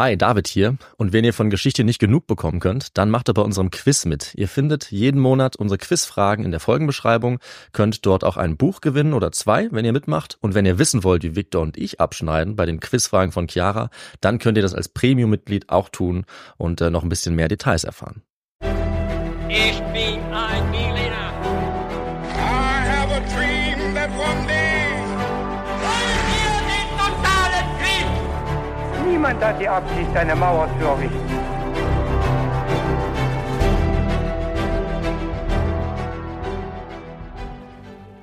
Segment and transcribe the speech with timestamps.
[0.00, 0.78] Hi, David hier.
[0.96, 4.06] Und wenn ihr von Geschichte nicht genug bekommen könnt, dann macht ihr bei unserem Quiz
[4.06, 4.34] mit.
[4.34, 7.38] Ihr findet jeden Monat unsere Quizfragen in der Folgenbeschreibung,
[7.72, 10.38] könnt dort auch ein Buch gewinnen oder zwei, wenn ihr mitmacht.
[10.40, 13.90] Und wenn ihr wissen wollt, wie Victor und ich abschneiden bei den Quizfragen von Chiara,
[14.22, 16.24] dann könnt ihr das als Premium-Mitglied auch tun
[16.56, 18.22] und äh, noch ein bisschen mehr Details erfahren.
[19.50, 20.59] Ich bin ein
[29.30, 31.18] Niemand hat die Absicht, eine Mauer zu errichten.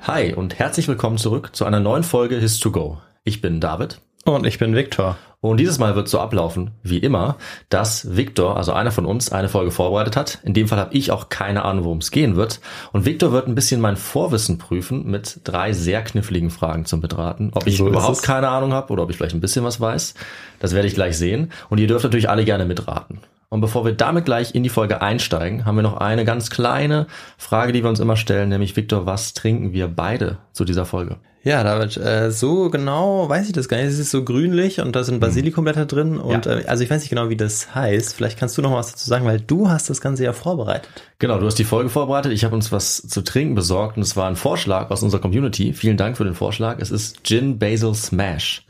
[0.02, 2.97] Hi und herzlich willkommen zurück zu einer neuen Folge His to Go.
[3.23, 4.02] Ich bin David.
[4.27, 5.17] Und ich bin Viktor.
[5.40, 7.38] Und dieses Mal wird so ablaufen, wie immer,
[7.70, 10.40] dass Victor, also einer von uns, eine Folge vorbereitet hat.
[10.44, 12.59] In dem Fall habe ich auch keine Ahnung, worum es gehen wird.
[12.91, 17.52] Und Victor wird ein bisschen mein Vorwissen prüfen mit drei sehr kniffligen Fragen zum Betraten.
[17.53, 20.16] Ob ich So überhaupt keine Ahnung habe oder ob ich vielleicht ein bisschen was weiß.
[20.59, 21.53] Das werde ich gleich sehen.
[21.70, 23.20] Und ihr dürft natürlich alle gerne mitraten.
[23.48, 27.08] Und bevor wir damit gleich in die Folge einsteigen, haben wir noch eine ganz kleine
[27.38, 31.16] Frage, die wir uns immer stellen, nämlich Victor, was trinken wir beide zu dieser Folge?
[31.48, 33.88] Ja, David, äh, so genau weiß ich das gar nicht.
[33.88, 36.58] Es ist so grünlich und da sind Basilikumblätter drin und Ja.
[36.58, 38.14] äh, also ich weiß nicht genau, wie das heißt.
[38.14, 40.90] Vielleicht kannst du noch was dazu sagen, weil du hast das Ganze ja vorbereitet.
[41.20, 42.34] Genau, du hast die Folge vorbereitet.
[42.34, 45.72] Ich habe uns was zu trinken besorgt und es war ein Vorschlag aus unserer Community.
[45.72, 46.80] Vielen Dank für den Vorschlag.
[46.80, 48.66] Es ist Gin Basil Smash.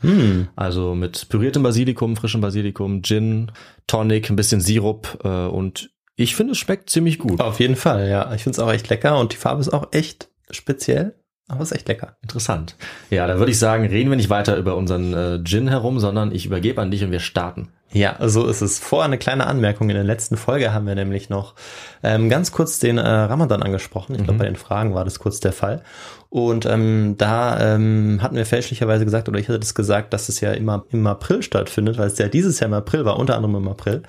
[0.54, 3.50] Also mit püriertem Basilikum, frischem Basilikum, Gin,
[3.88, 7.40] Tonic, ein bisschen Sirup äh, und ich finde, es schmeckt ziemlich gut.
[7.40, 8.32] Auf jeden Fall, ja.
[8.34, 11.14] Ich finde es auch echt lecker und die Farbe ist auch echt speziell,
[11.48, 12.16] aber ist echt lecker.
[12.22, 12.76] Interessant.
[13.10, 16.30] Ja, dann würde ich sagen, reden wir nicht weiter über unseren äh, Gin herum, sondern
[16.30, 17.68] ich übergebe an dich und wir starten.
[17.90, 18.78] Ja, so ist es.
[18.78, 19.88] Vor eine kleine Anmerkung.
[19.88, 21.54] In der letzten Folge haben wir nämlich noch
[22.02, 24.14] ähm, ganz kurz den äh, Ramadan angesprochen.
[24.14, 25.82] Ich glaube, bei den Fragen war das kurz der Fall.
[26.28, 30.40] Und ähm, da ähm, hatten wir fälschlicherweise gesagt, oder ich hatte das gesagt, dass es
[30.40, 33.56] ja immer im April stattfindet, weil es ja dieses Jahr im April war, unter anderem
[33.56, 34.02] im April.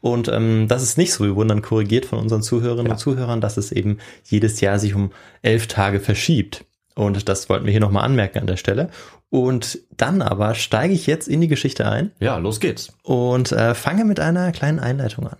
[0.00, 1.24] Und ähm, das ist nicht so.
[1.24, 4.94] Wir wurden dann korrigiert von unseren Zuhörerinnen und Zuhörern, dass es eben jedes Jahr sich
[4.94, 6.64] um elf Tage verschiebt.
[6.94, 8.90] Und das wollten wir hier nochmal anmerken an der Stelle.
[9.30, 12.92] Und dann aber steige ich jetzt in die Geschichte ein Ja, los geht's.
[13.04, 15.38] und äh, fange mit einer kleinen Einleitung an.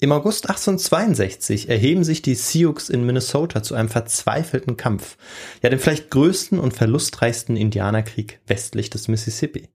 [0.00, 5.16] Im August 1862 erheben sich die Sioux in Minnesota zu einem verzweifelten Kampf,
[5.62, 9.68] ja dem vielleicht größten und verlustreichsten Indianerkrieg westlich des Mississippi.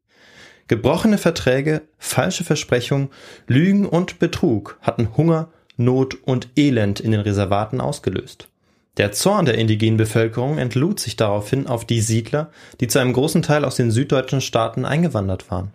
[0.67, 3.07] Gebrochene Verträge, falsche Versprechungen,
[3.47, 8.50] Lügen und Betrug hatten Hunger, Not und Elend in den Reservaten ausgelöst.
[8.97, 13.44] Der Zorn der indigenen Bevölkerung entlud sich daraufhin auf die Siedler, die zu einem großen
[13.44, 15.74] Teil aus den süddeutschen Staaten eingewandert waren.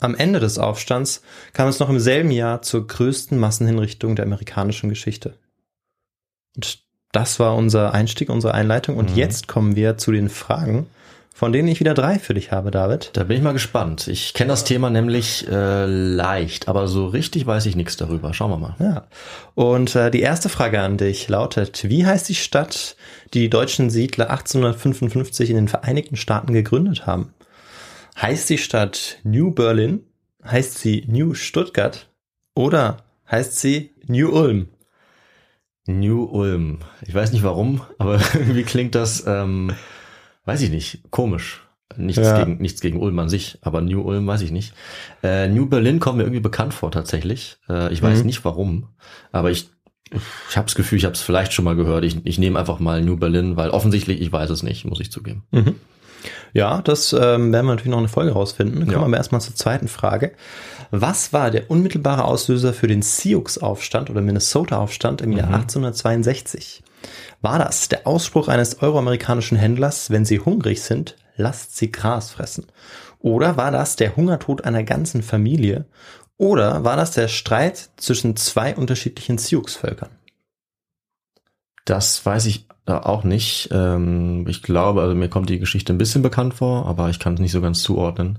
[0.00, 1.22] Am Ende des Aufstands
[1.52, 5.38] kam es noch im selben Jahr zur größten Massenhinrichtung der amerikanischen Geschichte.
[6.54, 8.96] Und das war unser Einstieg, unsere Einleitung.
[8.96, 10.86] Und jetzt kommen wir zu den Fragen,
[11.36, 13.10] von denen ich wieder drei für dich habe, David.
[13.12, 14.08] Da bin ich mal gespannt.
[14.08, 18.32] Ich kenne das Thema nämlich äh, leicht, aber so richtig weiß ich nichts darüber.
[18.32, 18.74] Schauen wir mal.
[18.78, 19.06] Ja.
[19.54, 22.96] Und äh, die erste Frage an dich lautet, wie heißt die Stadt,
[23.34, 27.34] die die deutschen Siedler 1855 in den Vereinigten Staaten gegründet haben?
[28.18, 30.06] Heißt die Stadt New Berlin?
[30.42, 32.08] Heißt sie New Stuttgart?
[32.54, 34.68] Oder heißt sie New Ulm?
[35.86, 36.78] New Ulm.
[37.06, 39.74] Ich weiß nicht warum, aber irgendwie klingt das, ähm,
[40.46, 41.62] weiß ich nicht, komisch.
[41.96, 42.42] Nichts, Ja.
[42.42, 44.74] gegen, nichts gegen Ulm an sich, aber New Ulm weiß ich nicht.
[45.22, 47.58] Äh, New Berlin kommt mir irgendwie bekannt vor tatsächlich.
[47.68, 48.26] Äh, ich weiß Mhm.
[48.26, 48.88] nicht warum,
[49.32, 49.68] aber ich,
[50.50, 52.04] ich habe das Gefühl, ich habe es vielleicht schon mal gehört.
[52.04, 55.12] Ich, ich nehme einfach mal New Berlin, weil offensichtlich ich weiß es nicht, muss ich
[55.12, 55.44] zugeben.
[56.52, 58.80] Ja, das ähm, werden wir natürlich noch eine Folge rausfinden.
[58.80, 58.98] Kommen Ja.
[59.00, 60.32] wir aber erstmal zur zweiten Frage.
[60.90, 66.82] Was war der unmittelbare Auslöser für den Sioux-Aufstand oder Minnesota-Aufstand im Jahr 1862?
[67.42, 72.66] War das der Ausspruch eines euroamerikanischen Händlers, wenn Sie hungrig sind, lasst Sie Gras fressen?
[73.18, 75.86] Oder war das der Hungertod einer ganzen Familie?
[76.38, 80.10] Oder war das der Streit zwischen zwei unterschiedlichen Sioux-Völkern?
[81.84, 83.68] Das weiß ich äh, auch nicht.
[83.72, 87.34] Ähm, ich glaube, also mir kommt die Geschichte ein bisschen bekannt vor, aber ich kann
[87.34, 88.38] es nicht so ganz zuordnen.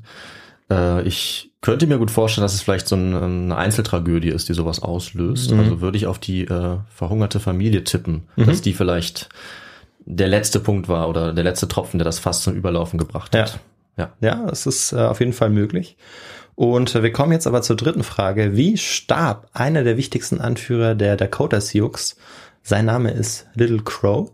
[0.69, 4.53] Äh, ich könnte mir gut vorstellen, dass es vielleicht so ein, eine Einzeltragödie ist, die
[4.53, 5.51] sowas auslöst.
[5.51, 5.59] Mhm.
[5.59, 9.29] Also würde ich auf die äh, verhungerte Familie tippen, dass die vielleicht
[10.05, 13.59] der letzte Punkt war oder der letzte Tropfen, der das fast zum Überlaufen gebracht hat.
[13.97, 14.11] Ja.
[14.21, 15.97] Ja, es ist äh, auf jeden Fall möglich.
[16.55, 18.55] Und äh, wir kommen jetzt aber zur dritten Frage.
[18.55, 22.15] Wie starb einer der wichtigsten Anführer der Dakota Sioux?
[22.61, 24.31] Sein Name ist Little Crow.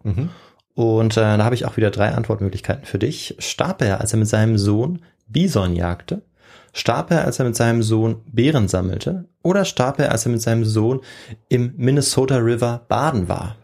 [0.76, 3.36] Und äh, da habe ich auch wieder drei Antwortmöglichkeiten für dich.
[3.40, 6.22] Starb er, als er mit seinem Sohn Bison jagte?
[6.74, 9.26] Starb er, als er mit seinem Sohn Beeren sammelte?
[9.44, 11.02] Oder starb er, als er mit seinem Sohn
[11.50, 13.56] im Minnesota River baden war?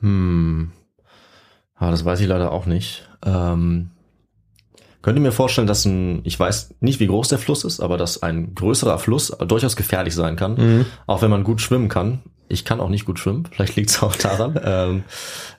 [0.00, 0.70] Hm.
[1.76, 3.08] Ah, das weiß ich leider auch nicht.
[3.24, 3.90] Ähm,
[5.02, 8.22] Könnte mir vorstellen, dass ein, ich weiß nicht, wie groß der Fluss ist, aber dass
[8.22, 10.86] ein größerer Fluss durchaus gefährlich sein kann, Mhm.
[11.06, 12.20] auch wenn man gut schwimmen kann.
[12.48, 14.60] Ich kann auch nicht gut schwimmen, vielleicht liegt es auch daran.
[14.64, 15.04] ähm,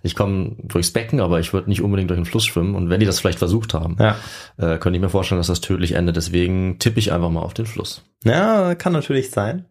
[0.04, 2.76] ich komme durchs Becken, aber ich würde nicht unbedingt durch den Fluss schwimmen.
[2.76, 4.18] Und wenn die das vielleicht versucht haben, Ja.
[4.58, 6.16] äh, könnte ich mir vorstellen, dass das tödlich endet.
[6.16, 8.04] Deswegen tippe ich einfach mal auf den Fluss.
[8.24, 9.66] Ja, kann natürlich sein.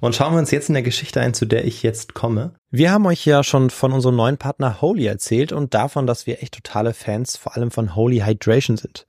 [0.00, 2.52] Und schauen wir uns jetzt in der Geschichte ein, zu der ich jetzt komme.
[2.70, 6.42] Wir haben euch ja schon von unserem neuen Partner Holy erzählt und davon, dass wir
[6.42, 9.06] echt totale Fans vor allem von Holy Hydration sind.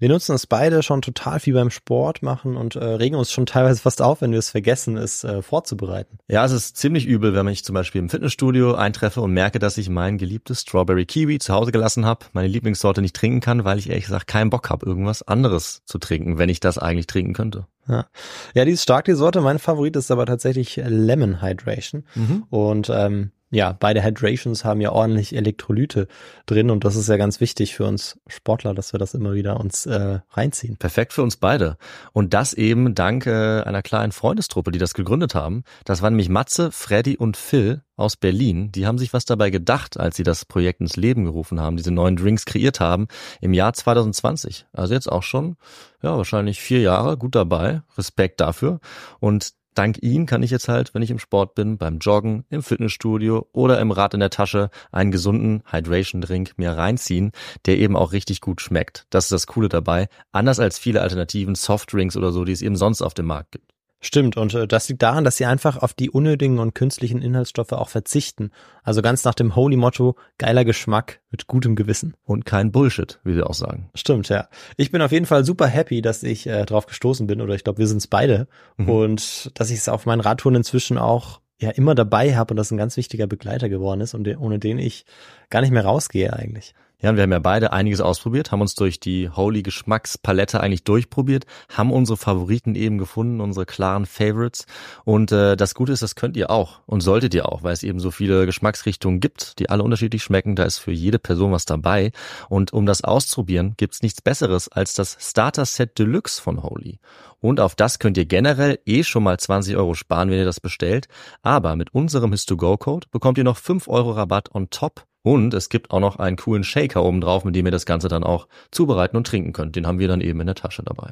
[0.00, 3.44] Wir nutzen es beide schon total viel beim Sport machen und äh, regen uns schon
[3.44, 6.18] teilweise fast auf, wenn wir es vergessen, es äh, vorzubereiten.
[6.26, 9.76] Ja, es ist ziemlich übel, wenn ich zum Beispiel im Fitnessstudio eintreffe und merke, dass
[9.76, 13.78] ich mein geliebtes Strawberry Kiwi zu Hause gelassen habe, meine Lieblingssorte nicht trinken kann, weil
[13.78, 17.34] ich ehrlich gesagt keinen Bock habe, irgendwas anderes zu trinken, wenn ich das eigentlich trinken
[17.34, 17.66] könnte.
[17.86, 18.06] Ja,
[18.54, 19.42] ja die ist stark, die Sorte.
[19.42, 22.04] Mein Favorit ist aber tatsächlich Lemon Hydration.
[22.48, 26.06] Und ähm, ja, beide Hydrations haben ja ordentlich Elektrolyte
[26.46, 29.58] drin und das ist ja ganz wichtig für uns Sportler, dass wir das immer wieder
[29.58, 30.76] uns äh, reinziehen.
[30.76, 31.76] Perfekt für uns beide.
[32.12, 35.64] Und das eben dank äh, einer kleinen Freundestruppe, die das gegründet haben.
[35.84, 38.70] Das waren nämlich Matze, Freddy und Phil aus Berlin.
[38.72, 41.90] Die haben sich was dabei gedacht, als sie das Projekt ins Leben gerufen haben, diese
[41.90, 43.08] neuen Drinks kreiert haben
[43.40, 44.66] im Jahr 2020.
[44.72, 45.56] Also jetzt auch schon,
[46.02, 47.82] ja, wahrscheinlich vier Jahre, gut dabei.
[47.98, 48.80] Respekt dafür.
[49.18, 52.62] Und Dank ihnen kann ich jetzt halt, wenn ich im Sport bin, beim Joggen, im
[52.62, 57.32] Fitnessstudio oder im Rad in der Tasche einen gesunden Hydration-Drink mir reinziehen,
[57.66, 59.06] der eben auch richtig gut schmeckt.
[59.10, 60.08] Das ist das Coole dabei.
[60.32, 63.69] Anders als viele Alternativen, Softdrinks oder so, die es eben sonst auf dem Markt gibt.
[64.02, 67.72] Stimmt, und äh, das liegt daran, dass sie einfach auf die unnötigen und künstlichen Inhaltsstoffe
[67.72, 68.50] auch verzichten.
[68.82, 72.14] Also ganz nach dem Holy-Motto, geiler Geschmack mit gutem Gewissen.
[72.24, 73.90] Und kein Bullshit, wie sie auch sagen.
[73.94, 74.48] Stimmt, ja.
[74.78, 77.62] Ich bin auf jeden Fall super happy, dass ich äh, drauf gestoßen bin, oder ich
[77.62, 78.48] glaube, wir sind es beide.
[78.78, 78.88] Mhm.
[78.88, 82.70] Und dass ich es auf meinen Radtouren inzwischen auch ja immer dabei habe und das
[82.70, 85.04] ein ganz wichtiger Begleiter geworden ist und ohne den ich
[85.50, 86.74] gar nicht mehr rausgehe eigentlich.
[87.02, 90.84] Ja, und wir haben ja beide einiges ausprobiert, haben uns durch die Holy Geschmackspalette eigentlich
[90.84, 94.66] durchprobiert, haben unsere Favoriten eben gefunden, unsere klaren Favorites.
[95.04, 97.82] Und äh, das Gute ist, das könnt ihr auch und solltet ihr auch, weil es
[97.82, 100.56] eben so viele Geschmacksrichtungen gibt, die alle unterschiedlich schmecken.
[100.56, 102.12] Da ist für jede Person was dabei.
[102.50, 106.98] Und um das auszuprobieren, gibt's nichts Besseres als das Starter Set Deluxe von Holy.
[107.40, 110.60] Und auf das könnt ihr generell eh schon mal 20 Euro sparen, wenn ihr das
[110.60, 111.08] bestellt.
[111.40, 115.06] Aber mit unserem His2Go-Code bekommt ihr noch 5 Euro Rabatt on top.
[115.22, 118.08] Und es gibt auch noch einen coolen Shaker oben drauf, mit dem ihr das Ganze
[118.08, 119.76] dann auch zubereiten und trinken könnt.
[119.76, 121.10] Den haben wir dann eben in der Tasche dabei.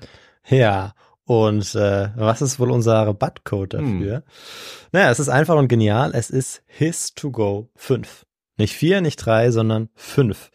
[0.49, 0.94] Ja,
[1.25, 4.22] und äh, was ist wohl unser Rabattcode dafür?
[4.93, 6.12] Naja, es ist einfach und genial.
[6.14, 8.25] Es ist His2Go 5.
[8.56, 10.50] Nicht 4, nicht 3, sondern 5.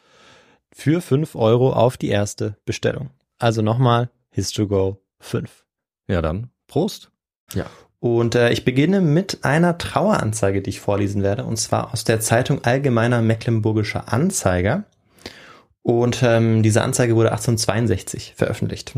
[0.72, 3.12] Für 5 Euro auf die erste Bestellung.
[3.38, 5.64] Also nochmal His2Go 5.
[6.08, 7.12] Ja, dann Prost.
[7.54, 7.68] Ja.
[8.04, 12.20] Und äh, ich beginne mit einer Traueranzeige, die ich vorlesen werde, und zwar aus der
[12.20, 14.84] Zeitung Allgemeiner Mecklenburgischer Anzeiger.
[15.84, 18.94] Und ähm, diese Anzeige wurde 1862 veröffentlicht.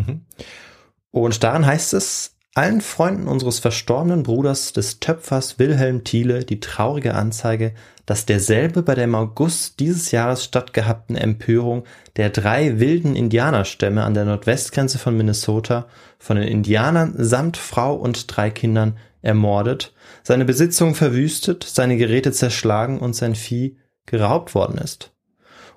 [1.12, 7.13] Und darin heißt es, allen Freunden unseres verstorbenen Bruders des Töpfers Wilhelm Thiele die traurige
[7.13, 7.74] Anzeige,
[8.06, 11.84] dass derselbe bei der im August dieses Jahres stattgehabten Empörung
[12.16, 15.88] der drei wilden Indianerstämme an der Nordwestgrenze von Minnesota
[16.18, 19.94] von den Indianern samt Frau und drei Kindern ermordet,
[20.24, 25.12] seine Besitzung verwüstet, seine Geräte zerschlagen und sein Vieh geraubt worden ist.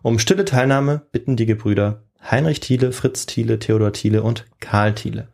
[0.02, 5.28] Um stille Teilnahme bitten die Gebrüder Heinrich Thiele, Fritz Thiele, Theodor Thiele und Karl Thiele.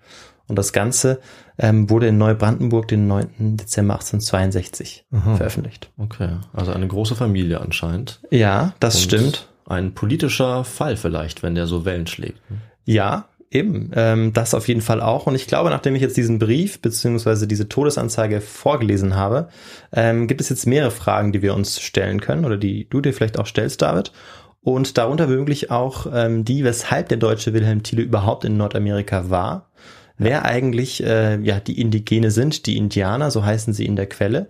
[0.48, 1.20] Und das Ganze
[1.58, 3.56] ähm, wurde in Neubrandenburg den 9.
[3.56, 5.90] Dezember 1862 veröffentlicht.
[5.96, 6.36] Okay.
[6.52, 8.20] Also eine große Familie anscheinend.
[8.30, 9.48] Ja, das Und stimmt.
[9.66, 12.40] Ein politischer Fall vielleicht, wenn der so Wellen schlägt.
[12.84, 13.90] Ja, eben.
[13.94, 15.26] Ähm, das auf jeden Fall auch.
[15.26, 19.48] Und ich glaube, nachdem ich jetzt diesen Brief beziehungsweise diese Todesanzeige vorgelesen habe,
[19.92, 23.14] ähm, gibt es jetzt mehrere Fragen, die wir uns stellen können oder die du dir
[23.14, 24.12] vielleicht auch stellst, David.
[24.60, 29.70] Und darunter wirklich auch ähm, die, weshalb der deutsche Wilhelm Thiele überhaupt in Nordamerika war.
[30.18, 34.48] Wer eigentlich äh, ja die Indigene sind, die Indianer, so heißen sie in der Quelle.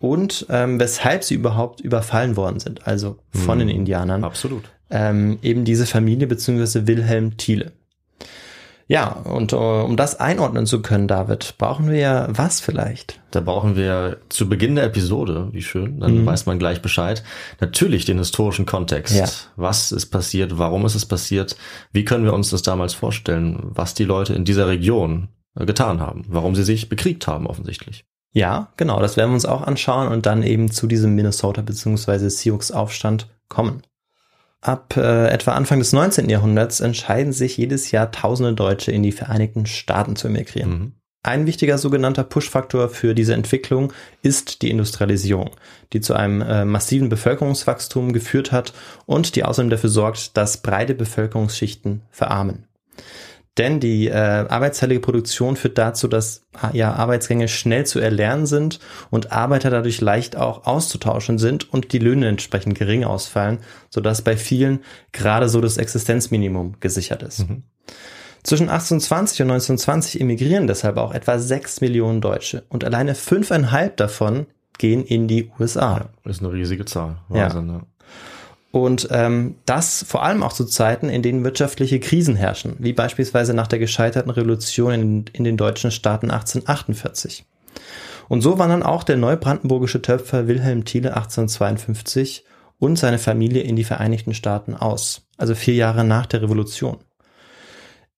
[0.00, 4.64] Und ähm, weshalb sie überhaupt überfallen worden sind, also von den Indianern Absolut.
[4.90, 7.70] ähm, eben diese Familie beziehungsweise Wilhelm Thiele.
[8.88, 13.20] Ja, und äh, um das einordnen zu können, David, brauchen wir ja was vielleicht?
[13.30, 17.22] Da brauchen wir zu Beginn der Episode, wie schön, dann weiß man gleich Bescheid,
[17.60, 19.14] natürlich den historischen Kontext.
[19.14, 19.26] Ja.
[19.56, 20.58] Was ist passiert?
[20.58, 21.56] Warum ist es passiert?
[21.92, 26.00] Wie können wir uns das damals vorstellen, was die Leute in dieser Region äh, getan
[26.00, 26.24] haben?
[26.28, 28.04] Warum sie sich bekriegt haben offensichtlich?
[28.32, 32.30] Ja, genau, das werden wir uns auch anschauen und dann eben zu diesem Minnesota beziehungsweise
[32.30, 33.82] Sioux Aufstand kommen.
[34.62, 36.30] Ab äh, etwa Anfang des 19.
[36.30, 40.70] Jahrhunderts entscheiden sich jedes Jahr tausende Deutsche in die Vereinigten Staaten zu emigrieren.
[40.70, 40.92] Mhm.
[41.24, 43.92] Ein wichtiger sogenannter Push-Faktor für diese Entwicklung
[44.22, 45.50] ist die Industrialisierung,
[45.92, 48.72] die zu einem äh, massiven Bevölkerungswachstum geführt hat
[49.06, 52.66] und die außerdem dafür sorgt, dass breite Bevölkerungsschichten verarmen.
[53.58, 58.80] Denn die äh, arbeitsteilige Produktion führt dazu, dass ja, Arbeitsgänge schnell zu erlernen sind
[59.10, 63.58] und Arbeiter dadurch leicht auch auszutauschen sind und die Löhne entsprechend gering ausfallen,
[63.90, 64.80] sodass bei vielen
[65.12, 67.40] gerade so das Existenzminimum gesichert ist.
[67.40, 67.64] Mhm.
[68.42, 74.46] Zwischen 1820 und 1920 emigrieren deshalb auch etwa sechs Millionen Deutsche und alleine fünfeinhalb davon
[74.78, 76.08] gehen in die USA.
[76.24, 77.18] Ja, ist eine riesige Zahl.
[77.28, 77.82] Wahnsinn, ja.
[78.72, 83.52] Und ähm, das vor allem auch zu Zeiten, in denen wirtschaftliche Krisen herrschen, wie beispielsweise
[83.52, 87.44] nach der gescheiterten Revolution in, in den deutschen Staaten 1848.
[88.30, 92.44] Und so wandern auch der neubrandenburgische Töpfer Wilhelm Thiele 1852
[92.78, 96.96] und seine Familie in die Vereinigten Staaten aus, also vier Jahre nach der Revolution.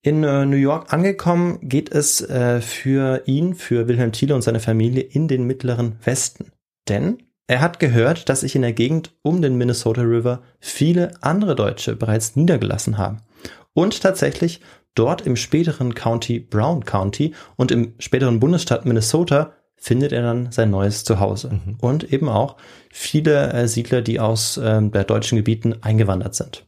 [0.03, 4.61] In äh, New York angekommen, geht es äh, für ihn, für Wilhelm Thiele und seine
[4.61, 6.53] Familie in den mittleren Westen.
[6.89, 11.55] Denn er hat gehört, dass sich in der Gegend um den Minnesota River viele andere
[11.55, 13.19] Deutsche bereits niedergelassen haben.
[13.75, 14.61] Und tatsächlich
[14.95, 20.71] dort im späteren County Brown County und im späteren Bundesstaat Minnesota findet er dann sein
[20.71, 21.51] neues Zuhause.
[21.51, 21.77] Mhm.
[21.81, 22.57] Und eben auch
[22.91, 26.67] viele äh, Siedler, die aus äh, der deutschen Gebieten eingewandert sind.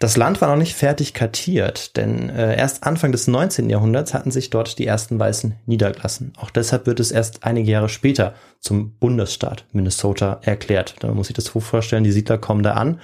[0.00, 3.68] Das Land war noch nicht fertig kartiert, denn äh, erst Anfang des 19.
[3.68, 6.32] Jahrhunderts hatten sich dort die ersten Weißen niedergelassen.
[6.38, 10.94] Auch deshalb wird es erst einige Jahre später zum Bundesstaat Minnesota erklärt.
[11.00, 12.98] Da muss ich das so vorstellen, die Siedler kommen da an,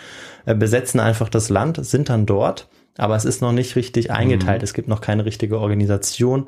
[0.47, 4.63] äh, besetzen einfach das Land, sind dann dort, aber es ist noch nicht richtig eingeteilt.
[4.63, 4.65] Mhm.
[4.65, 6.47] Es gibt noch keine richtige Organisation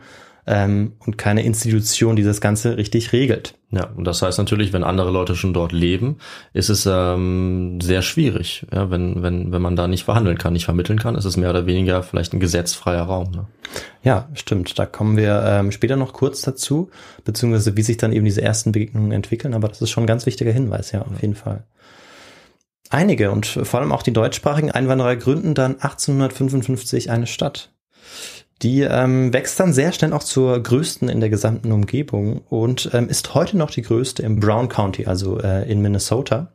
[0.48, 3.54] ähm, und keine Institution, die das Ganze richtig regelt.
[3.70, 6.16] Ja, und das heißt natürlich, wenn andere Leute schon dort leben,
[6.54, 8.66] ist es ähm, sehr schwierig.
[8.72, 11.50] Ja, wenn, wenn, wenn man da nicht verhandeln kann, nicht vermitteln kann, ist es mehr
[11.50, 13.30] oder weniger vielleicht ein gesetzfreier Raum.
[13.30, 13.46] Ne?
[14.02, 14.78] Ja, stimmt.
[14.78, 16.90] Da kommen wir ähm, später noch kurz dazu,
[17.24, 19.52] beziehungsweise wie sich dann eben diese ersten Begegnungen entwickeln.
[19.52, 21.18] Aber das ist schon ein ganz wichtiger Hinweis, ja, auf ja.
[21.20, 21.64] jeden Fall.
[22.90, 27.70] Einige und vor allem auch die deutschsprachigen Einwanderer gründen dann 1855 eine Stadt.
[28.62, 33.08] Die ähm, wächst dann sehr schnell auch zur größten in der gesamten Umgebung und ähm,
[33.08, 36.52] ist heute noch die größte im Brown County, also äh, in Minnesota.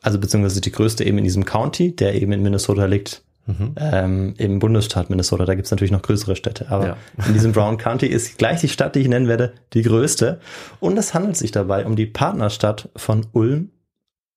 [0.00, 3.74] Also beziehungsweise die größte eben in diesem County, der eben in Minnesota liegt, mhm.
[3.76, 5.44] ähm, im Bundesstaat Minnesota.
[5.44, 6.96] Da gibt's natürlich noch größere Städte, aber ja.
[7.26, 10.38] in diesem Brown County ist gleich die Stadt, die ich nennen werde, die größte.
[10.78, 13.70] Und es handelt sich dabei um die Partnerstadt von Ulm,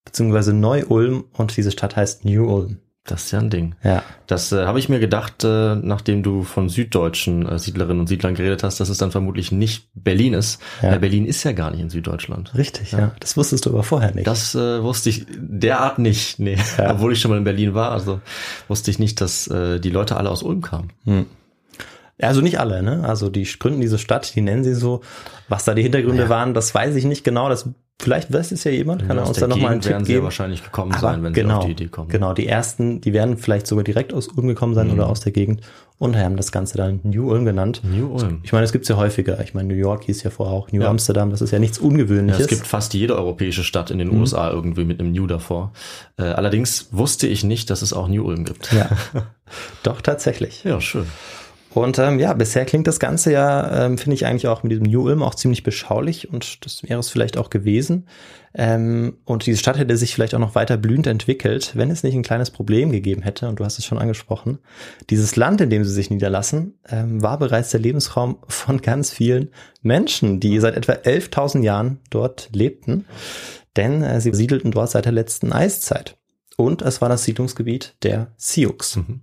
[0.04, 2.80] beziehungsweise Neu-Ulm und diese Stadt heißt New Ulm.
[3.06, 3.74] Das ist ja ein Ding.
[3.84, 4.04] Ja.
[4.28, 8.36] Das äh, habe ich mir gedacht, äh, nachdem du von süddeutschen äh, Siedlerinnen und Siedlern
[8.36, 10.62] geredet hast, dass es dann vermutlich nicht Berlin ist.
[10.84, 10.92] Ja.
[10.92, 12.54] Weil Berlin ist ja gar nicht in Süddeutschland.
[12.56, 13.00] Richtig, ja.
[13.00, 13.16] ja.
[13.20, 14.28] Das wusstest du aber vorher nicht.
[14.28, 16.38] Das äh, wusste ich derart nicht.
[16.38, 16.58] Nee.
[16.78, 16.92] Ja.
[16.94, 18.22] Obwohl ich schon mal in Berlin war, also
[18.68, 20.94] wusste ich nicht, dass äh, die Leute alle aus Ulm kamen.
[21.06, 21.26] Hm.
[22.22, 23.04] Also nicht alle, ne?
[23.04, 25.02] Also die gründen diese Stadt, die nennen sie so.
[25.50, 26.30] Was da die Hintergründe ja.
[26.30, 27.50] waren, das weiß ich nicht genau.
[27.50, 27.68] Das
[28.02, 30.06] vielleicht weiß es ja jemand, kann er uns da nochmal einen Tipp geben.
[30.06, 32.10] Sie wahrscheinlich gekommen Aber sein, wenn genau, sie auf die Idee kommen.
[32.10, 34.94] Genau, die ersten, die werden vielleicht sogar direkt aus Ulm gekommen sein mhm.
[34.94, 35.62] oder aus der Gegend
[35.98, 37.82] und haben das Ganze dann New Ulm genannt.
[37.84, 38.40] New Ulm.
[38.44, 39.40] Ich meine, es gibt's ja häufiger.
[39.42, 40.90] Ich meine, New York hieß ja vorher auch New ja.
[40.90, 41.30] Amsterdam.
[41.30, 42.40] Das ist ja nichts Ungewöhnliches.
[42.40, 44.22] Ja, es gibt fast jede europäische Stadt in den mhm.
[44.22, 45.74] USA irgendwie mit einem New davor.
[46.18, 48.74] Äh, allerdings wusste ich nicht, dass es auch New Ulm gibt.
[48.74, 48.90] Ja,
[49.84, 50.64] doch tatsächlich.
[50.64, 51.06] Ja, schön.
[51.74, 54.86] Und ähm, ja, bisher klingt das Ganze ja, ähm, finde ich eigentlich auch mit diesem
[54.86, 58.08] New Ulm auch ziemlich beschaulich und das wäre es vielleicht auch gewesen.
[58.54, 62.16] Ähm, und diese Stadt hätte sich vielleicht auch noch weiter blühend entwickelt, wenn es nicht
[62.16, 63.48] ein kleines Problem gegeben hätte.
[63.48, 64.60] Und du hast es schon angesprochen.
[65.10, 69.52] Dieses Land, in dem sie sich niederlassen, ähm, war bereits der Lebensraum von ganz vielen
[69.82, 73.06] Menschen, die seit etwa 11.000 Jahren dort lebten.
[73.78, 76.18] Denn äh, sie siedelten dort seit der letzten Eiszeit.
[76.58, 78.98] Und es war das Siedlungsgebiet der Sioux.
[78.98, 79.22] Mhm.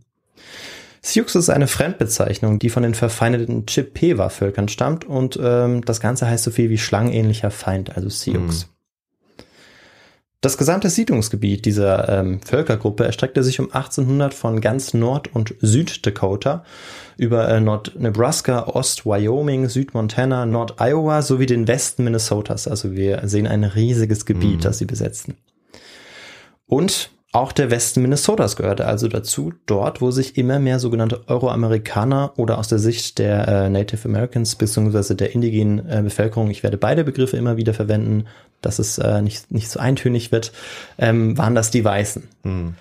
[1.02, 6.44] Sioux ist eine Fremdbezeichnung, die von den verfeindeten Chippewa-Völkern stammt und ähm, das Ganze heißt
[6.44, 8.38] so viel wie schlangenähnlicher Feind, also Sioux.
[8.38, 8.64] Mhm.
[10.40, 16.64] Das gesamte Siedlungsgebiet dieser ähm, Völkergruppe erstreckte sich um 1800 von ganz Nord- und Süd-Dakota
[17.16, 22.68] über äh, Nord-Nebraska, Ost-Wyoming, Süd-Montana, Nord-Iowa sowie den Westen Minnesotas.
[22.68, 24.60] Also wir sehen ein riesiges Gebiet, mhm.
[24.60, 25.36] das sie besetzten.
[26.66, 32.32] Und auch der Westen Minnesotas gehörte also dazu, dort, wo sich immer mehr sogenannte Euroamerikaner
[32.37, 35.14] oder aus der Sicht der äh, Native Americans bzw.
[35.14, 38.25] der indigenen äh, Bevölkerung, ich werde beide Begriffe immer wieder verwenden,
[38.62, 40.52] dass es äh, nicht, nicht so eintönig wird,
[40.97, 42.28] ähm, waren das die Weißen.
[42.44, 42.75] Hm.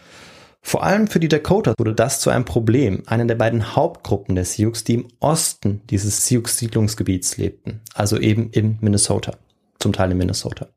[0.61, 4.45] Vor allem für die Dakota wurde das zu einem Problem, eine der beiden Hauptgruppen der
[4.45, 9.33] Sioux, die im Osten dieses Sioux-Siedlungsgebiets lebten, also eben in Minnesota,
[9.79, 10.67] zum Teil in Minnesota.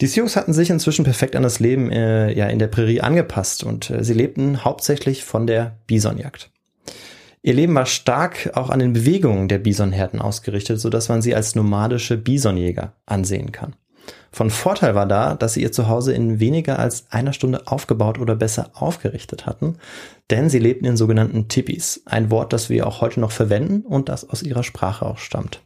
[0.00, 3.62] Die Sioux hatten sich inzwischen perfekt an das Leben äh, ja, in der Prärie angepasst
[3.62, 6.50] und äh, sie lebten hauptsächlich von der Bisonjagd.
[7.42, 11.34] Ihr Leben war stark auch an den Bewegungen der Bisonherden ausgerichtet, so dass man sie
[11.34, 13.76] als nomadische Bisonjäger ansehen kann.
[14.32, 18.34] Von Vorteil war da, dass sie ihr Zuhause in weniger als einer Stunde aufgebaut oder
[18.34, 19.76] besser aufgerichtet hatten,
[20.30, 24.08] denn sie lebten in sogenannten Tipis, ein Wort, das wir auch heute noch verwenden und
[24.08, 25.62] das aus ihrer Sprache auch stammt.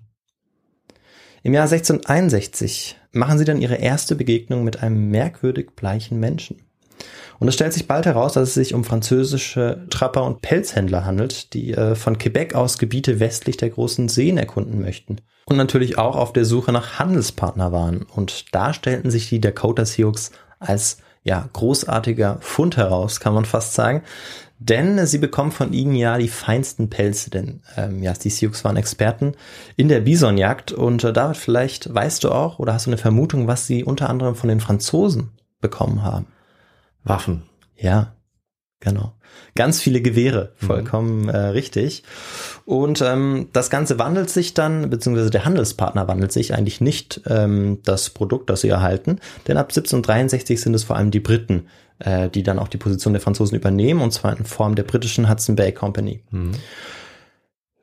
[1.42, 6.62] Im Jahr 1661 machen sie dann ihre erste Begegnung mit einem merkwürdig bleichen Menschen.
[7.38, 11.54] Und es stellt sich bald heraus, dass es sich um französische Trapper und Pelzhändler handelt,
[11.54, 15.20] die äh, von Quebec aus Gebiete westlich der großen Seen erkunden möchten.
[15.44, 18.02] Und natürlich auch auf der Suche nach Handelspartner waren.
[18.02, 23.74] Und da stellten sich die Dakota Sioux als ja, großartiger Fund heraus, kann man fast
[23.74, 24.02] sagen.
[24.60, 28.76] Denn sie bekommen von ihnen ja die feinsten Pelze, denn ähm, ja, die Sioux waren
[28.76, 29.32] Experten
[29.76, 33.46] in der Bisonjagd und äh, David, vielleicht weißt du auch oder hast du eine Vermutung,
[33.46, 36.26] was sie unter anderem von den Franzosen bekommen haben?
[37.04, 37.44] Waffen.
[37.76, 38.14] Ja,
[38.80, 39.14] genau.
[39.54, 40.66] Ganz viele Gewehre, Mhm.
[40.66, 41.28] vollkommen mhm.
[41.28, 42.02] äh, richtig.
[42.64, 47.78] Und ähm, das Ganze wandelt sich dann, beziehungsweise der Handelspartner wandelt sich eigentlich nicht ähm,
[47.84, 51.66] das Produkt, das sie erhalten, denn ab 1763 sind es vor allem die Briten,
[51.98, 55.28] äh, die dann auch die Position der Franzosen übernehmen, und zwar in Form der britischen
[55.28, 56.22] Hudson Bay Company.
[56.30, 56.52] Mhm.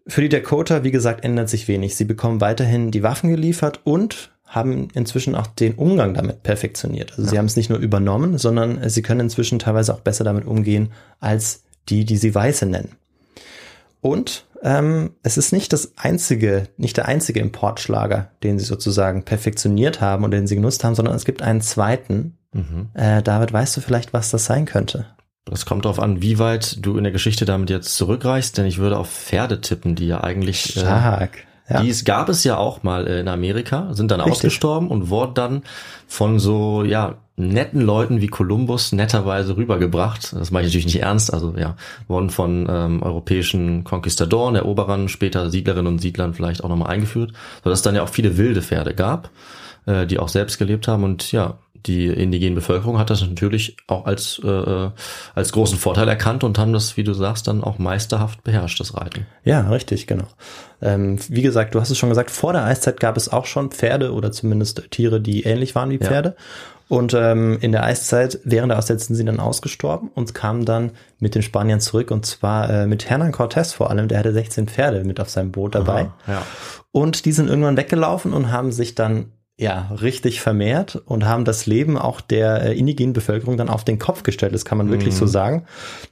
[0.07, 1.95] Für die Dakota, wie gesagt, ändert sich wenig.
[1.95, 7.11] Sie bekommen weiterhin die Waffen geliefert und haben inzwischen auch den Umgang damit perfektioniert.
[7.11, 7.29] Also ja.
[7.29, 10.91] sie haben es nicht nur übernommen, sondern sie können inzwischen teilweise auch besser damit umgehen
[11.19, 12.91] als die, die sie Weiße nennen.
[14.01, 20.01] Und ähm, es ist nicht das einzige, nicht der einzige Importschlager, den sie sozusagen perfektioniert
[20.01, 22.37] haben und den sie genutzt haben, sondern es gibt einen zweiten.
[22.53, 22.89] Mhm.
[22.93, 25.05] Äh, David, weißt du vielleicht, was das sein könnte?
[25.45, 28.79] Das kommt darauf an, wie weit du in der Geschichte damit jetzt zurückreichst, denn ich
[28.79, 30.61] würde auf Pferde tippen, die ja eigentlich.
[30.71, 31.37] Stark.
[31.37, 31.81] Äh, ja.
[31.81, 34.37] Dies gab es ja auch mal in Amerika, sind dann Richtig.
[34.37, 35.63] ausgestorben und wurden dann
[36.07, 40.33] von so, ja, netten Leuten wie Kolumbus netterweise rübergebracht.
[40.33, 41.33] Das mache ich natürlich nicht ernst.
[41.33, 41.75] Also ja,
[42.07, 47.79] wurden von ähm, europäischen Konquistadoren, Eroberern, später Siedlerinnen und Siedlern vielleicht auch nochmal eingeführt, sodass
[47.79, 49.31] es dann ja auch viele wilde Pferde gab,
[49.85, 54.05] äh, die auch selbst gelebt haben und ja, die indigene Bevölkerung hat das natürlich auch
[54.05, 54.89] als, äh,
[55.35, 58.95] als großen Vorteil erkannt und haben das, wie du sagst, dann auch meisterhaft beherrscht, das
[58.95, 59.25] Reiten.
[59.43, 60.27] Ja, richtig, genau.
[60.81, 63.71] Ähm, wie gesagt, du hast es schon gesagt, vor der Eiszeit gab es auch schon
[63.71, 66.29] Pferde oder zumindest Tiere, die ähnlich waren wie Pferde.
[66.29, 66.43] Ja.
[66.87, 70.91] Und ähm, in der Eiszeit, während der Auszeit sind sie dann ausgestorben und kamen dann
[71.19, 74.67] mit den Spaniern zurück und zwar äh, mit Hernan Cortés vor allem, der hatte 16
[74.67, 76.11] Pferde mit auf seinem Boot dabei.
[76.27, 76.41] Aha, ja.
[76.91, 81.65] Und die sind irgendwann weggelaufen und haben sich dann ja, richtig vermehrt und haben das
[81.65, 84.53] Leben auch der äh, indigenen Bevölkerung dann auf den Kopf gestellt.
[84.53, 85.17] Das kann man wirklich Mhm.
[85.19, 85.65] so sagen.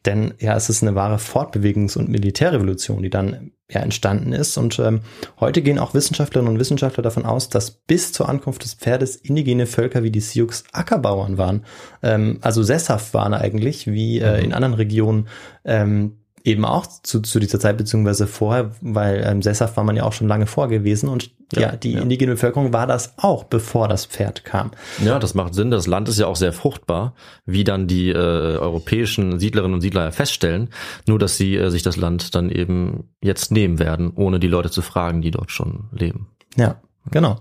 [0.05, 4.57] Denn ja, es ist eine wahre Fortbewegungs- und Militärrevolution, die dann ja entstanden ist.
[4.57, 5.01] Und ähm,
[5.41, 9.65] heute gehen auch Wissenschaftlerinnen und Wissenschaftler davon aus, dass bis zur Ankunft des Pferdes indigene
[9.65, 11.65] Völker wie die Sioux Ackerbauern waren.
[12.01, 14.45] Ähm, also sesshaft waren eigentlich, wie äh, Mhm.
[14.45, 15.27] in anderen Regionen
[15.65, 20.03] ähm, eben auch zu, zu dieser Zeit beziehungsweise vorher, weil ähm, sesshaft war man ja
[20.03, 22.01] auch schon lange vor gewesen und ja, Ja, die ja.
[22.01, 24.71] indigene Bevölkerung war das auch, bevor das Pferd kam.
[25.03, 25.71] Ja, das macht Sinn.
[25.71, 27.13] Das Land ist ja auch sehr fruchtbar,
[27.45, 30.69] wie dann die äh, europäischen Siedlerinnen und Siedler ja feststellen.
[31.07, 34.71] Nur, dass sie äh, sich das Land dann eben jetzt nehmen werden, ohne die Leute
[34.71, 36.27] zu fragen, die dort schon leben.
[36.55, 37.37] Ja, genau.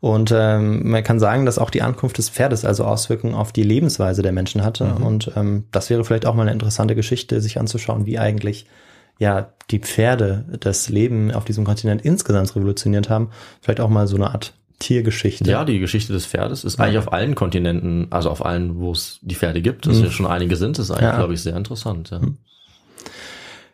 [0.00, 3.62] Und ähm, man kann sagen, dass auch die Ankunft des Pferdes also Auswirkungen auf die
[3.62, 4.84] Lebensweise der Menschen hatte.
[4.84, 5.06] Mhm.
[5.06, 8.66] Und ähm, das wäre vielleicht auch mal eine interessante Geschichte, sich anzuschauen, wie eigentlich
[9.18, 13.28] ja die Pferde das Leben auf diesem Kontinent insgesamt revolutioniert haben.
[13.60, 15.50] Vielleicht auch mal so eine Art Tiergeschichte.
[15.50, 19.18] Ja, die Geschichte des Pferdes ist eigentlich auf allen Kontinenten, also auf allen, wo es
[19.20, 20.04] die Pferde gibt, das Mhm.
[20.04, 21.16] ja schon einige sind, ist eigentlich, Ja.
[21.16, 22.08] glaube ich, sehr interessant.
[22.10, 22.20] Ja.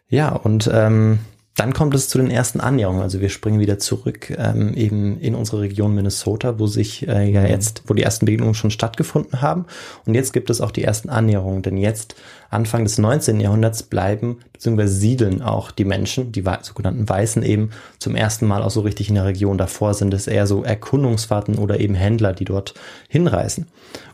[0.09, 1.21] Ja, und ähm,
[1.57, 3.01] dann kommt es zu den ersten Annäherungen.
[3.01, 7.47] Also wir springen wieder zurück ähm, eben in unsere Region Minnesota, wo sich äh, ja
[7.47, 9.65] jetzt, wo die ersten Begegnungen schon stattgefunden haben.
[10.05, 12.15] Und jetzt gibt es auch die ersten Annäherungen, denn jetzt
[12.51, 13.41] Anfang des 19.
[13.41, 14.87] Jahrhunderts bleiben bzw.
[14.87, 19.15] siedeln auch die Menschen, die sogenannten Weißen eben zum ersten Mal auch so richtig in
[19.15, 19.57] der Region.
[19.57, 22.75] Davor sind es eher so Erkundungsfahrten oder eben Händler, die dort
[23.09, 23.67] hinreisen.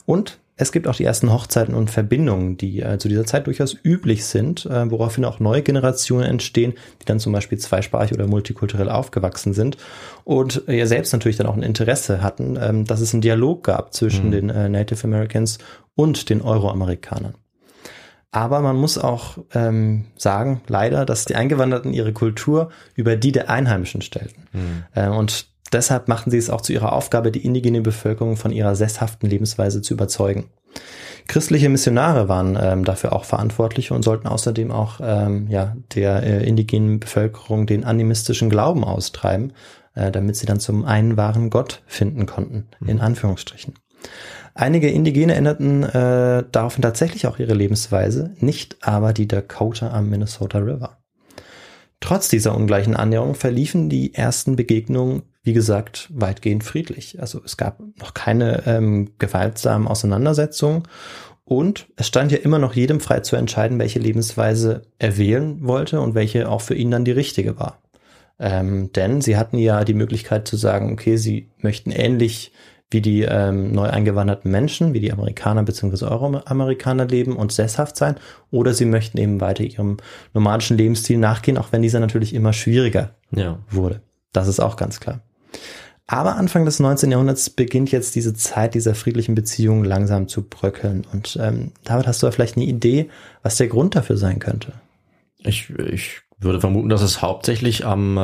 [0.07, 3.75] Und es gibt auch die ersten Hochzeiten und Verbindungen, die äh, zu dieser Zeit durchaus
[3.83, 8.91] üblich sind, äh, woraufhin auch neue Generationen entstehen, die dann zum Beispiel zweisprachig oder multikulturell
[8.91, 9.79] aufgewachsen sind
[10.25, 13.65] und äh, ja selbst natürlich dann auch ein Interesse hatten, ähm, dass es einen Dialog
[13.65, 14.33] gab zwischen Mhm.
[14.33, 15.59] den äh, Native Americans
[15.95, 17.35] und den Euroamerikanern.
[18.31, 23.51] Aber man muss auch ähm, sagen, leider, dass die Eingewanderten ihre Kultur über die der
[23.51, 24.47] Einheimischen stellten.
[24.53, 24.85] Mhm.
[24.95, 28.77] Äh, und deshalb machten sie es auch zu ihrer Aufgabe, die indigene Bevölkerung von ihrer
[28.77, 30.51] sesshaften Lebensweise zu überzeugen.
[31.29, 36.47] Christliche Missionare waren ähm, dafür auch verantwortlich und sollten außerdem auch ähm, ja, der äh,
[36.47, 39.53] indigenen Bevölkerung den animistischen Glauben austreiben,
[39.95, 43.75] äh, damit sie dann zum einen wahren Gott finden konnten, in Anführungsstrichen.
[44.55, 50.59] Einige Indigene änderten äh, daraufhin tatsächlich auch ihre Lebensweise, nicht aber die Dakota am Minnesota
[50.59, 50.99] River.
[52.01, 57.21] Trotz dieser ungleichen Annäherung verliefen die ersten Begegnungen, wie gesagt, weitgehend friedlich.
[57.21, 60.85] Also es gab noch keine ähm, gewaltsamen Auseinandersetzungen
[61.45, 66.01] und es stand ja immer noch jedem frei zu entscheiden, welche Lebensweise er wählen wollte
[66.01, 67.83] und welche auch für ihn dann die richtige war.
[68.39, 72.53] Ähm, denn sie hatten ja die Möglichkeit zu sagen, okay, sie möchten ähnlich
[72.91, 76.05] wie die ähm, neu eingewanderten Menschen, wie die Amerikaner bzw.
[76.05, 78.17] Euroamerikaner leben und sesshaft sein,
[78.51, 79.97] oder sie möchten eben weiter ihrem
[80.35, 83.59] nomadischen Lebensstil nachgehen, auch wenn dieser natürlich immer schwieriger Ja.
[83.71, 84.03] wurde.
[84.33, 85.21] Das ist auch ganz klar.
[86.07, 87.11] Aber Anfang des 19.
[87.11, 91.07] Jahrhunderts beginnt jetzt diese Zeit dieser friedlichen Beziehungen langsam zu bröckeln.
[91.12, 93.09] Und ähm, David, hast du da vielleicht eine Idee,
[93.43, 94.73] was der Grund dafür sein könnte?
[95.38, 98.21] Ich, ich würde vermuten, dass es hauptsächlich am, äh,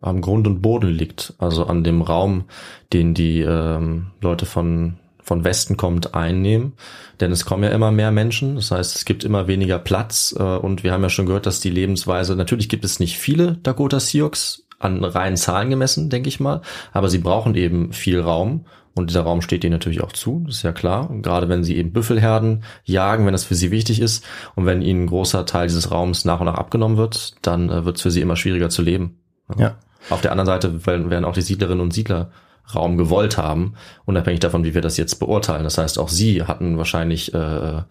[0.00, 2.44] am Grund und Boden liegt, also an dem Raum,
[2.92, 6.72] den die ähm, Leute von von Westen kommt, einnehmen.
[7.20, 10.42] Denn es kommen ja immer mehr Menschen, das heißt, es gibt immer weniger Platz äh,
[10.42, 14.00] und wir haben ja schon gehört, dass die Lebensweise, natürlich gibt es nicht viele Dakota
[14.00, 14.30] Sioux,
[14.78, 16.62] an reinen Zahlen gemessen, denke ich mal,
[16.92, 18.64] aber sie brauchen eben viel Raum
[18.94, 21.08] und dieser Raum steht ihnen natürlich auch zu, das ist ja klar.
[21.08, 24.24] Und gerade wenn sie eben Büffelherden jagen, wenn das für sie wichtig ist
[24.56, 27.84] und wenn ihnen ein großer Teil dieses Raums nach und nach abgenommen wird, dann äh,
[27.84, 29.20] wird es für sie immer schwieriger zu leben.
[29.56, 29.76] Ja.
[30.10, 32.30] Auf der anderen Seite werden werden auch die Siedlerinnen und Siedler
[32.74, 35.64] Raum gewollt haben, unabhängig davon, wie wir das jetzt beurteilen.
[35.64, 37.82] Das heißt, auch sie hatten wahrscheinlich äh,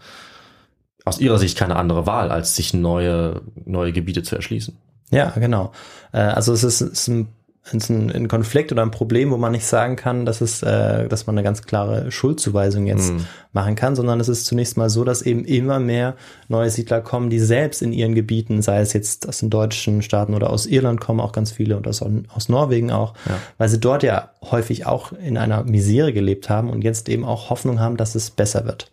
[1.04, 4.78] aus ihrer Sicht keine andere Wahl, als sich neue, neue Gebiete zu erschließen.
[5.12, 5.72] Ja, genau.
[6.12, 7.28] Äh, also es ist, ist ein,
[7.72, 11.08] ist ein, ein Konflikt oder ein Problem, wo man nicht sagen kann, dass es, äh,
[11.10, 13.26] dass man eine ganz klare Schuldzuweisung jetzt Mhm.
[13.52, 16.16] machen kann, sondern es ist zunächst mal so, dass eben immer mehr
[16.48, 20.34] neue Siedler kommen, die selbst in ihren Gebieten, sei es jetzt aus den deutschen Staaten
[20.34, 22.02] oder aus Irland kommen auch ganz viele und aus,
[22.34, 23.36] aus Norwegen auch, Ja.
[23.58, 27.50] weil sie dort ja häufig auch in einer Misere gelebt haben und jetzt eben auch
[27.50, 28.92] Hoffnung haben, dass es besser wird.